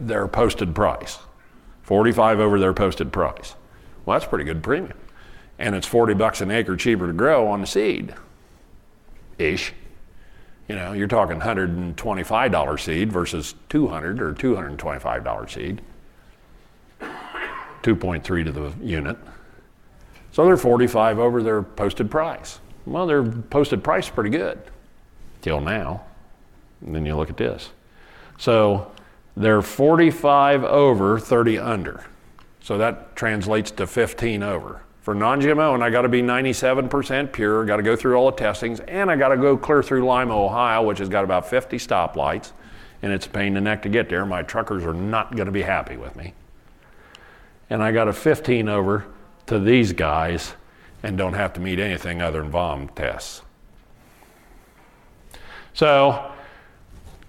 their 0.00 0.26
posted 0.28 0.74
price. 0.74 1.18
45 1.82 2.40
over 2.40 2.58
their 2.58 2.72
posted 2.72 3.12
price. 3.12 3.54
Well, 4.04 4.18
that's 4.18 4.28
pretty 4.28 4.44
good 4.44 4.62
premium. 4.62 4.98
And 5.58 5.74
it's 5.74 5.86
40 5.86 6.14
bucks 6.14 6.40
an 6.40 6.50
acre 6.50 6.76
cheaper 6.76 7.06
to 7.06 7.12
grow 7.12 7.46
on 7.48 7.60
the 7.60 7.66
seed. 7.66 8.14
Ish. 9.38 9.72
You 10.68 10.76
know, 10.76 10.92
you're 10.92 11.08
talking 11.08 11.40
$125 11.40 12.80
seed 12.80 13.12
versus 13.12 13.54
200 13.68 14.22
or 14.22 14.32
$225 14.32 15.50
seed. 15.50 15.82
2.3 17.82 18.44
to 18.44 18.52
the 18.52 18.72
unit. 18.80 19.16
So 20.30 20.44
they're 20.46 20.56
45 20.56 21.18
over 21.18 21.42
their 21.42 21.62
posted 21.62 22.10
price. 22.10 22.60
Well, 22.86 23.06
their 23.06 23.22
posted 23.22 23.84
price 23.84 24.06
is 24.06 24.10
pretty 24.10 24.30
good 24.30 24.60
till 25.42 25.60
now. 25.60 26.04
And 26.80 26.94
then 26.94 27.04
you 27.04 27.16
look 27.16 27.30
at 27.30 27.36
this. 27.36 27.70
So 28.38 28.90
they're 29.36 29.62
45 29.62 30.64
over, 30.64 31.18
30 31.18 31.58
under. 31.58 32.04
So 32.60 32.78
that 32.78 33.16
translates 33.16 33.70
to 33.72 33.86
15 33.86 34.42
over. 34.42 34.82
For 35.02 35.14
non 35.14 35.40
GMO, 35.40 35.74
and 35.74 35.82
I 35.82 35.90
got 35.90 36.02
to 36.02 36.08
be 36.08 36.22
97% 36.22 37.32
pure, 37.32 37.64
got 37.64 37.78
to 37.78 37.82
go 37.82 37.96
through 37.96 38.14
all 38.14 38.30
the 38.30 38.36
testings, 38.36 38.78
and 38.80 39.10
I 39.10 39.16
got 39.16 39.28
to 39.28 39.36
go 39.36 39.56
clear 39.56 39.82
through 39.82 40.06
Lima, 40.06 40.32
Ohio, 40.32 40.84
which 40.84 40.98
has 40.98 41.08
got 41.08 41.24
about 41.24 41.48
50 41.48 41.76
stoplights, 41.78 42.52
and 43.02 43.12
it's 43.12 43.26
a 43.26 43.30
pain 43.30 43.48
in 43.48 43.54
the 43.54 43.60
neck 43.60 43.82
to 43.82 43.88
get 43.88 44.08
there. 44.08 44.24
My 44.24 44.42
truckers 44.42 44.84
are 44.84 44.94
not 44.94 45.34
going 45.34 45.46
to 45.46 45.52
be 45.52 45.62
happy 45.62 45.96
with 45.96 46.14
me. 46.14 46.34
And 47.68 47.82
I 47.82 47.90
got 47.90 48.06
a 48.06 48.12
15 48.12 48.68
over 48.68 49.06
to 49.46 49.58
these 49.58 49.92
guys 49.92 50.54
and 51.02 51.18
don't 51.18 51.34
have 51.34 51.52
to 51.54 51.60
meet 51.60 51.80
anything 51.80 52.22
other 52.22 52.40
than 52.40 52.52
VOM 52.52 52.88
tests. 52.94 53.42
So, 55.74 56.31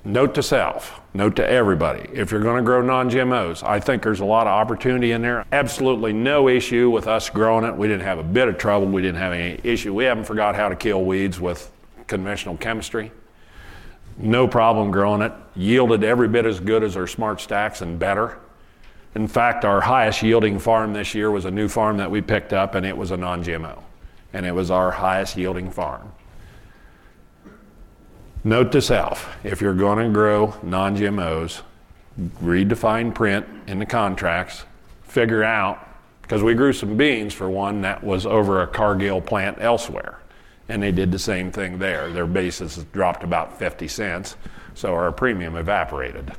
note 0.06 0.36
to 0.36 0.44
self, 0.44 1.02
note 1.14 1.36
to 1.38 1.50
everybody, 1.50 2.10
if 2.14 2.32
you're 2.32 2.42
going 2.42 2.58
to 2.58 2.64
grow 2.64 2.82
non 2.82 3.10
GMOs, 3.10 3.64
I 3.64 3.80
think 3.80 4.04
there's 4.04 4.20
a 4.20 4.26
lot 4.26 4.48
of 4.48 4.52
opportunity 4.52 5.12
in 5.12 5.22
there. 5.22 5.46
Absolutely 5.52 6.14
no 6.14 6.50
issue 6.50 6.90
with 6.90 7.08
us 7.08 7.30
growing 7.30 7.66
it. 7.66 7.76
We 7.76 7.88
didn't 7.88 8.04
have 8.04 8.20
a 8.20 8.24
bit 8.24 8.48
of 8.48 8.58
trouble. 8.58 8.88
We 8.88 9.02
didn't 9.02 9.20
have 9.20 9.34
any 9.34 9.60
issue. 9.64 9.94
We 9.94 10.06
haven't 10.06 10.26
forgot 10.26 10.56
how 10.56 10.70
to 10.70 10.76
kill 10.76 11.04
weeds 11.04 11.40
with 11.40 11.72
conventional 12.08 12.58
chemistry. 12.58 13.12
No 14.18 14.48
problem 14.48 14.92
growing 14.92 15.22
it. 15.22 15.32
Yielded 15.56 16.04
every 16.04 16.28
bit 16.28 16.46
as 16.46 16.60
good 16.60 16.84
as 16.84 16.96
our 16.96 17.06
SmartStax 17.06 17.82
and 17.82 17.98
better. 17.98 18.38
In 19.16 19.28
fact, 19.28 19.64
our 19.64 19.82
highest 19.82 20.24
yielding 20.24 20.60
farm 20.60 20.94
this 20.94 21.14
year 21.14 21.30
was 21.32 21.46
a 21.46 21.52
new 21.52 21.68
farm 21.68 21.98
that 21.98 22.10
we 22.10 22.22
picked 22.22 22.52
up, 22.52 22.76
and 22.76 22.86
it 22.86 22.98
was 22.98 23.12
a 23.12 23.18
non 23.18 23.44
GMO. 23.44 23.82
And 24.34 24.46
it 24.46 24.52
was 24.52 24.72
our 24.72 24.92
highest 24.92 25.38
yielding 25.38 25.70
farm. 25.72 26.12
Note 28.46 28.74
to 28.74 28.82
self 28.82 29.38
if 29.46 29.62
you're 29.62 29.74
going 29.74 30.06
to 30.06 30.14
grow 30.14 30.54
non 30.64 30.98
GMOs, 30.98 31.62
read 32.42 32.68
the 32.68 32.76
fine 32.76 33.14
print 33.14 33.46
in 33.68 33.80
the 33.80 33.86
contracts, 33.86 34.66
figure 35.04 35.46
out, 35.46 35.88
because 36.22 36.44
we 36.44 36.54
grew 36.54 36.74
some 36.74 36.98
beans 36.98 37.34
for 37.34 37.50
one 37.50 37.82
that 37.82 38.04
was 38.04 38.26
over 38.26 38.62
a 38.62 38.68
Cargill 38.68 39.22
plant 39.22 39.60
elsewhere. 39.62 40.20
And 40.68 40.84
they 40.84 40.92
did 40.92 41.10
the 41.12 41.20
same 41.20 41.52
thing 41.54 41.80
there. 41.80 42.10
Their 42.10 42.26
basis 42.26 42.78
dropped 42.92 43.24
about 43.24 43.58
50 43.58 43.88
cents, 43.88 44.36
so 44.74 44.94
our 44.94 45.12
premium 45.14 45.56
evaporated. 45.56 46.34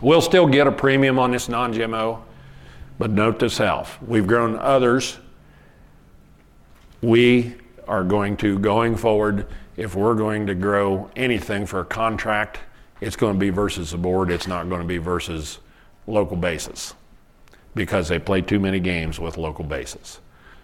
We'll 0.00 0.22
still 0.22 0.46
get 0.48 0.66
a 0.66 0.72
premium 0.72 1.20
on 1.20 1.30
this 1.30 1.48
non 1.48 1.72
GMO, 1.72 2.20
but 2.98 3.10
note 3.10 3.38
to 3.40 3.48
self 3.48 4.02
we've 4.02 4.26
grown 4.26 4.56
others. 4.56 5.18
We 7.00 7.54
are 7.86 8.02
going 8.02 8.36
to, 8.38 8.58
going 8.58 8.96
forward, 8.96 9.46
if 9.80 9.94
we're 9.94 10.14
going 10.14 10.46
to 10.46 10.54
grow 10.54 11.10
anything 11.16 11.64
for 11.64 11.80
a 11.80 11.84
contract, 11.86 12.60
it's 13.00 13.16
going 13.16 13.32
to 13.32 13.38
be 13.40 13.48
versus 13.48 13.92
the 13.92 13.96
board. 13.96 14.30
It's 14.30 14.46
not 14.46 14.68
going 14.68 14.82
to 14.82 14.86
be 14.86 14.98
versus 14.98 15.58
local 16.06 16.36
basis 16.36 16.92
because 17.74 18.06
they 18.06 18.18
play 18.18 18.42
too 18.42 18.60
many 18.60 18.78
games 18.78 19.18
with 19.18 19.38
local 19.38 19.64
basis. 19.64 20.20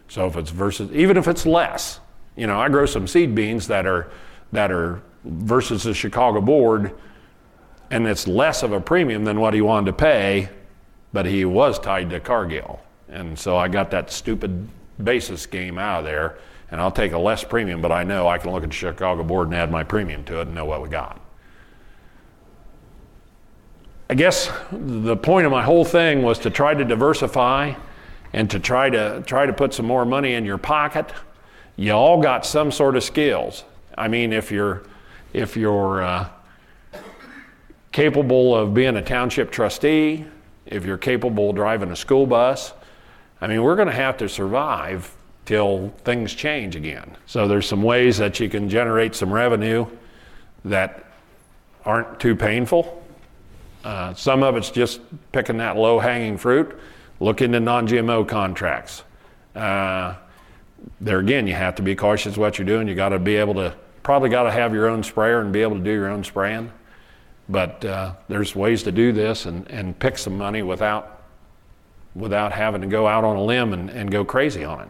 So 0.09 0.27
if 0.27 0.37
it's 0.37 0.51
versus, 0.51 0.93
even 0.93 1.17
if 1.17 1.29
it's 1.29 1.47
less, 1.47 1.99
you 2.37 2.47
know, 2.47 2.61
I 2.61 2.69
grow 2.69 2.85
some 2.85 3.07
seed 3.07 3.35
beans 3.35 3.67
that 3.69 3.87
are 3.87 4.11
that 4.53 4.71
are 4.71 5.01
versus 5.25 5.85
the 5.85 5.95
Chicago 5.95 6.43
board 6.43 6.93
and 7.91 8.07
it's 8.07 8.29
less 8.29 8.63
of 8.63 8.73
a 8.73 8.81
premium 8.81 9.25
than 9.25 9.41
what 9.41 9.55
he 9.55 9.63
wanted 9.63 9.87
to 9.87 9.93
pay, 9.95 10.51
but 11.15 11.25
he 11.25 11.47
was 11.47 11.79
tied 11.79 12.11
to 12.11 12.21
Cargill. 12.21 12.81
And 13.09 13.39
so 13.39 13.57
I 13.57 13.69
got 13.69 13.91
that 13.93 14.11
stupid 14.11 14.69
basis 15.03 15.47
game 15.47 15.79
out 15.79 16.01
of 16.01 16.05
there, 16.05 16.37
and 16.71 16.81
I'll 16.81 16.91
take 16.91 17.13
a 17.13 17.19
less 17.19 17.45
premium, 17.45 17.81
but 17.81 17.93
I 17.93 18.03
know 18.03 18.29
I 18.29 18.39
can 18.39 18.51
look 18.51 18.65
at 18.65 18.71
the 18.71 18.75
Chicago 18.75 19.23
board 19.23 19.49
and 19.49 19.57
add 19.57 19.71
my 19.71 19.85
premium 19.85 20.25
to 20.25 20.41
it 20.41 20.47
and 20.47 20.55
know 20.55 20.65
what 20.65 20.83
we 20.83 20.89
got. 20.89 21.21
I 24.09 24.15
guess 24.15 24.51
the 24.71 25.17
point 25.17 25.47
of 25.47 25.53
my 25.53 25.63
whole 25.63 25.85
thing 25.85 26.23
was 26.23 26.39
to 26.41 26.51
try 26.51 26.75
to 26.75 26.85
diversify 26.85 27.75
and 28.33 28.49
to 28.51 28.61
try 28.61 28.91
to 28.91 29.23
try 29.27 29.47
to 29.47 29.53
put 29.53 29.75
some 29.75 29.87
more 29.87 30.05
money 30.05 30.35
in 30.35 30.45
your 30.45 30.59
pocket. 30.59 31.13
You 31.77 31.93
all 31.93 32.21
got 32.21 32.47
some 32.47 32.71
sort 32.71 32.97
of 32.97 33.03
skills. 33.03 33.65
I 33.99 34.09
mean, 34.09 34.33
if 34.33 34.53
you're 34.53 34.85
if 35.33 35.57
you're 35.57 36.03
uh, 36.03 36.29
capable 37.91 38.55
of 38.55 38.75
being 38.75 38.97
a 38.97 39.03
township 39.03 39.51
trustee, 39.51 40.25
if 40.67 40.85
you're 40.85 40.99
capable 40.99 41.51
of 41.51 41.57
driving 41.57 41.91
a 41.91 41.97
school 41.97 42.27
bus, 42.27 42.75
I 43.41 43.47
mean, 43.49 43.63
we're 43.63 43.77
going 43.77 43.89
to 43.89 43.95
have 43.95 44.17
to 44.19 44.29
survive 44.29 45.16
till 45.47 45.95
things 46.05 46.35
change 46.35 46.77
again. 46.77 47.17
So 47.25 47.49
there's 47.49 47.67
some 47.67 47.83
ways 47.83 48.19
that 48.19 48.39
you 48.41 48.51
can 48.51 48.69
generate 48.69 49.15
some 49.15 49.33
revenue 49.33 49.87
that 50.65 51.05
aren't 51.85 52.21
too 52.21 52.35
painful. 52.35 53.03
Uh, 53.85 54.13
some 54.15 54.43
of 54.43 54.57
it's 54.57 54.71
just 54.71 55.01
picking 55.31 55.59
that 55.59 55.77
low 55.77 56.01
hanging 56.01 56.37
fruit. 56.37 56.77
Look 57.21 57.41
into 57.41 57.61
non 57.61 57.87
GMO 57.87 58.29
contracts. 58.29 59.05
Uh, 59.55 60.17
there 61.01 61.21
again, 61.21 61.47
you 61.47 61.55
have 61.55 61.77
to 61.77 61.83
be 61.83 61.95
cautious 61.95 62.37
what 62.37 62.59
you're 62.59 62.67
doing. 62.67 62.89
You 62.89 62.95
got 62.95 63.11
to 63.11 63.19
be 63.19 63.37
able 63.37 63.55
to, 63.55 63.75
probably 64.03 64.29
got 64.29 64.43
to 64.43 64.51
have 64.51 64.75
your 64.75 64.89
own 64.89 65.03
sprayer 65.03 65.41
and 65.41 65.53
be 65.53 65.63
able 65.63 65.77
to 65.77 65.83
do 65.83 65.93
your 65.93 66.09
own 66.09 66.25
spraying. 66.25 66.71
But 67.49 67.85
uh, 67.85 68.15
there's 68.29 68.57
ways 68.57 68.83
to 68.83 68.93
do 68.93 69.13
this 69.13 69.47
and, 69.47 69.71
and 69.71 69.97
pick 69.99 70.19
some 70.19 70.37
money 70.37 70.63
without, 70.63 71.23
without 72.17 72.53
having 72.53 72.81
to 72.81 72.89
go 72.89 73.07
out 73.07 73.23
on 73.23 73.37
a 73.37 73.43
limb 73.43 73.73
and, 73.73 73.89
and 73.89 74.11
go 74.11 74.25
crazy 74.25 74.65
on 74.65 74.81
it. 74.81 74.89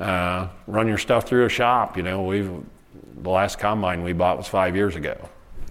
Uh, 0.00 0.48
run 0.66 0.88
your 0.88 0.98
stuff 0.98 1.26
through 1.26 1.44
a 1.44 1.48
shop. 1.48 1.96
You 1.96 2.02
know, 2.02 2.22
we've, 2.22 2.50
the 3.22 3.30
last 3.30 3.58
combine 3.58 4.02
we 4.02 4.12
bought 4.12 4.36
was 4.36 4.48
five 4.48 4.74
years 4.74 4.96
ago. 4.96 5.16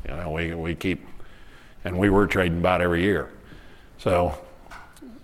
You 0.07 0.15
know, 0.15 0.31
we, 0.31 0.53
we 0.53 0.75
keep, 0.75 1.05
and 1.83 1.97
we 1.97 2.09
were 2.09 2.27
trading 2.27 2.59
about 2.59 2.81
every 2.81 3.03
year. 3.03 3.29
So, 3.97 4.37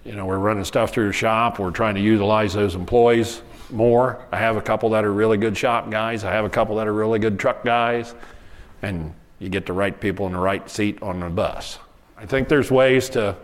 you 0.06 0.14
know, 0.14 0.26
we're 0.26 0.40
running 0.40 0.64
stuff 0.64 0.92
through 0.92 1.08
the 1.08 1.14
shop. 1.14 1.60
We're 1.60 1.72
trying 1.72 1.96
to 1.96 2.02
utilize 2.02 2.54
those 2.54 2.76
employees 2.76 3.42
more. 3.70 4.26
I 4.32 4.38
have 4.38 4.58
a 4.58 4.62
couple 4.62 4.90
that 4.92 5.06
are 5.06 5.14
really 5.14 5.38
good 5.38 5.58
shop 5.58 5.90
guys. 5.90 6.24
I 6.24 6.32
have 6.32 6.46
a 6.46 6.50
couple 6.50 6.76
that 6.78 6.88
are 6.88 6.94
really 6.94 7.20
good 7.20 7.40
truck 7.40 7.64
guys. 7.64 8.16
And 8.82 9.14
you 9.40 9.50
get 9.50 9.66
the 9.66 9.74
right 9.74 10.00
people 10.00 10.26
in 10.28 10.34
the 10.34 10.40
right 10.40 10.70
seat 10.70 11.02
on 11.02 11.20
the 11.20 11.30
bus. 11.30 11.80
I 12.18 12.26
think 12.26 12.50
there's 12.50 12.72
ways 12.72 13.10
to, 13.10 13.36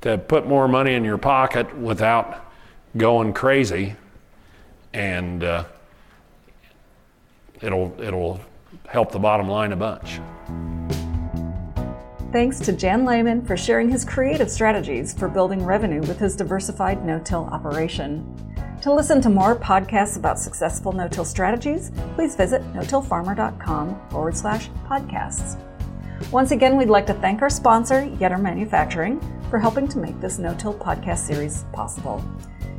to 0.00 0.18
put 0.18 0.46
more 0.46 0.66
money 0.68 0.94
in 0.94 1.04
your 1.04 1.18
pocket 1.18 1.76
without 1.76 2.52
going 2.96 3.32
crazy, 3.32 3.96
and 4.94 5.44
uh, 5.44 5.64
it'll, 7.60 7.94
it'll 8.00 8.40
help 8.86 9.12
the 9.12 9.18
bottom 9.18 9.48
line 9.48 9.72
a 9.72 9.76
bunch. 9.76 10.20
Thanks 12.32 12.58
to 12.60 12.72
Jan 12.72 13.04
Layman 13.04 13.44
for 13.44 13.56
sharing 13.56 13.88
his 13.90 14.04
creative 14.04 14.50
strategies 14.50 15.12
for 15.12 15.28
building 15.28 15.64
revenue 15.64 16.00
with 16.00 16.18
his 16.18 16.34
diversified 16.34 17.04
no 17.04 17.20
till 17.20 17.44
operation. 17.44 18.24
To 18.82 18.92
listen 18.92 19.20
to 19.22 19.30
more 19.30 19.56
podcasts 19.56 20.16
about 20.16 20.38
successful 20.38 20.92
no 20.92 21.08
till 21.08 21.24
strategies, 21.24 21.90
please 22.14 22.34
visit 22.34 22.62
no-tillfarmer.com 22.74 24.10
forward 24.10 24.36
slash 24.36 24.68
podcasts. 24.86 25.58
Once 26.30 26.50
again, 26.50 26.76
we'd 26.76 26.88
like 26.88 27.06
to 27.06 27.14
thank 27.14 27.42
our 27.42 27.50
sponsor, 27.50 28.02
Yetter 28.18 28.40
Manufacturing, 28.40 29.20
for 29.50 29.58
helping 29.58 29.88
to 29.88 29.98
make 29.98 30.20
this 30.20 30.38
no 30.38 30.54
till 30.54 30.74
podcast 30.74 31.18
series 31.18 31.64
possible. 31.72 32.24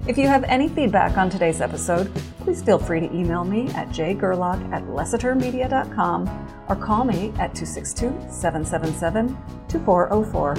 If 0.08 0.18
you 0.18 0.28
have 0.28 0.44
any 0.44 0.70
feedback 0.70 1.18
on 1.18 1.30
today's 1.30 1.62
episode, 1.62 2.14
please 2.40 2.62
feel 2.62 2.78
free 2.78 3.00
to 3.00 3.12
email 3.12 3.44
me 3.44 3.70
at 3.70 3.90
jgerlach 3.90 4.72
at 4.72 4.84
lessitermedia.com 4.84 6.48
or 6.70 6.76
call 6.76 7.04
me 7.04 7.30
at 7.40 7.56
262 7.56 8.10
777 8.30 9.30
2404. 9.68 10.56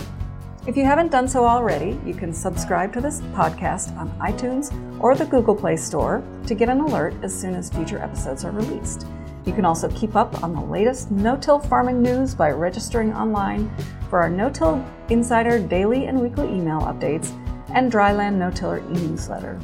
If 0.66 0.76
you 0.76 0.84
haven't 0.84 1.12
done 1.12 1.28
so 1.28 1.46
already, 1.46 1.96
you 2.04 2.12
can 2.12 2.32
subscribe 2.32 2.92
to 2.94 3.00
this 3.00 3.20
podcast 3.32 3.96
on 3.96 4.10
iTunes 4.18 4.72
or 5.00 5.14
the 5.14 5.26
Google 5.26 5.54
Play 5.54 5.76
Store 5.76 6.24
to 6.46 6.54
get 6.56 6.68
an 6.68 6.80
alert 6.80 7.14
as 7.22 7.38
soon 7.38 7.54
as 7.54 7.70
future 7.70 8.02
episodes 8.02 8.44
are 8.44 8.50
released. 8.50 9.06
You 9.46 9.52
can 9.52 9.64
also 9.64 9.88
keep 9.90 10.16
up 10.16 10.42
on 10.42 10.52
the 10.52 10.60
latest 10.60 11.12
no 11.12 11.36
till 11.36 11.60
farming 11.60 12.02
news 12.02 12.34
by 12.34 12.50
registering 12.50 13.14
online 13.14 13.70
for 14.10 14.20
our 14.20 14.28
No 14.28 14.50
Till 14.50 14.84
Insider 15.08 15.60
daily 15.60 16.06
and 16.06 16.20
weekly 16.20 16.48
email 16.48 16.80
updates 16.80 17.30
and 17.70 17.90
Dryland 17.90 18.34
No 18.34 18.50
Tiller 18.50 18.80
e 18.80 18.92
newsletter. 18.92 19.58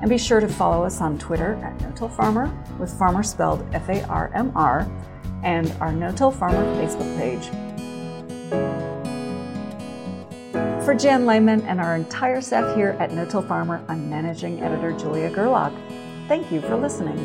And 0.00 0.08
be 0.08 0.16
sure 0.16 0.40
to 0.40 0.48
follow 0.48 0.82
us 0.84 1.02
on 1.02 1.18
Twitter 1.18 1.54
at 1.62 1.78
No 1.82 1.90
Till 1.90 2.08
Farmer, 2.08 2.50
with 2.78 2.96
farmer 2.98 3.22
spelled 3.22 3.66
F 3.74 3.90
A 3.90 4.02
R 4.08 4.30
M 4.34 4.50
R, 4.54 4.90
and 5.42 5.70
our 5.80 5.92
No 5.92 6.10
Till 6.10 6.30
Farmer 6.30 6.64
Facebook 6.76 7.16
page. 7.18 7.50
For 10.84 10.94
Jan 10.94 11.26
Layman 11.26 11.60
and 11.62 11.80
our 11.80 11.96
entire 11.96 12.40
staff 12.40 12.74
here 12.74 12.96
at 12.98 13.12
No 13.12 13.26
Till 13.26 13.42
Farmer, 13.42 13.84
I'm 13.88 14.08
managing 14.08 14.62
editor 14.62 14.92
Julia 14.92 15.28
Gerlach. 15.30 15.74
Thank 16.28 16.50
you 16.50 16.62
for 16.62 16.76
listening. 16.76 17.18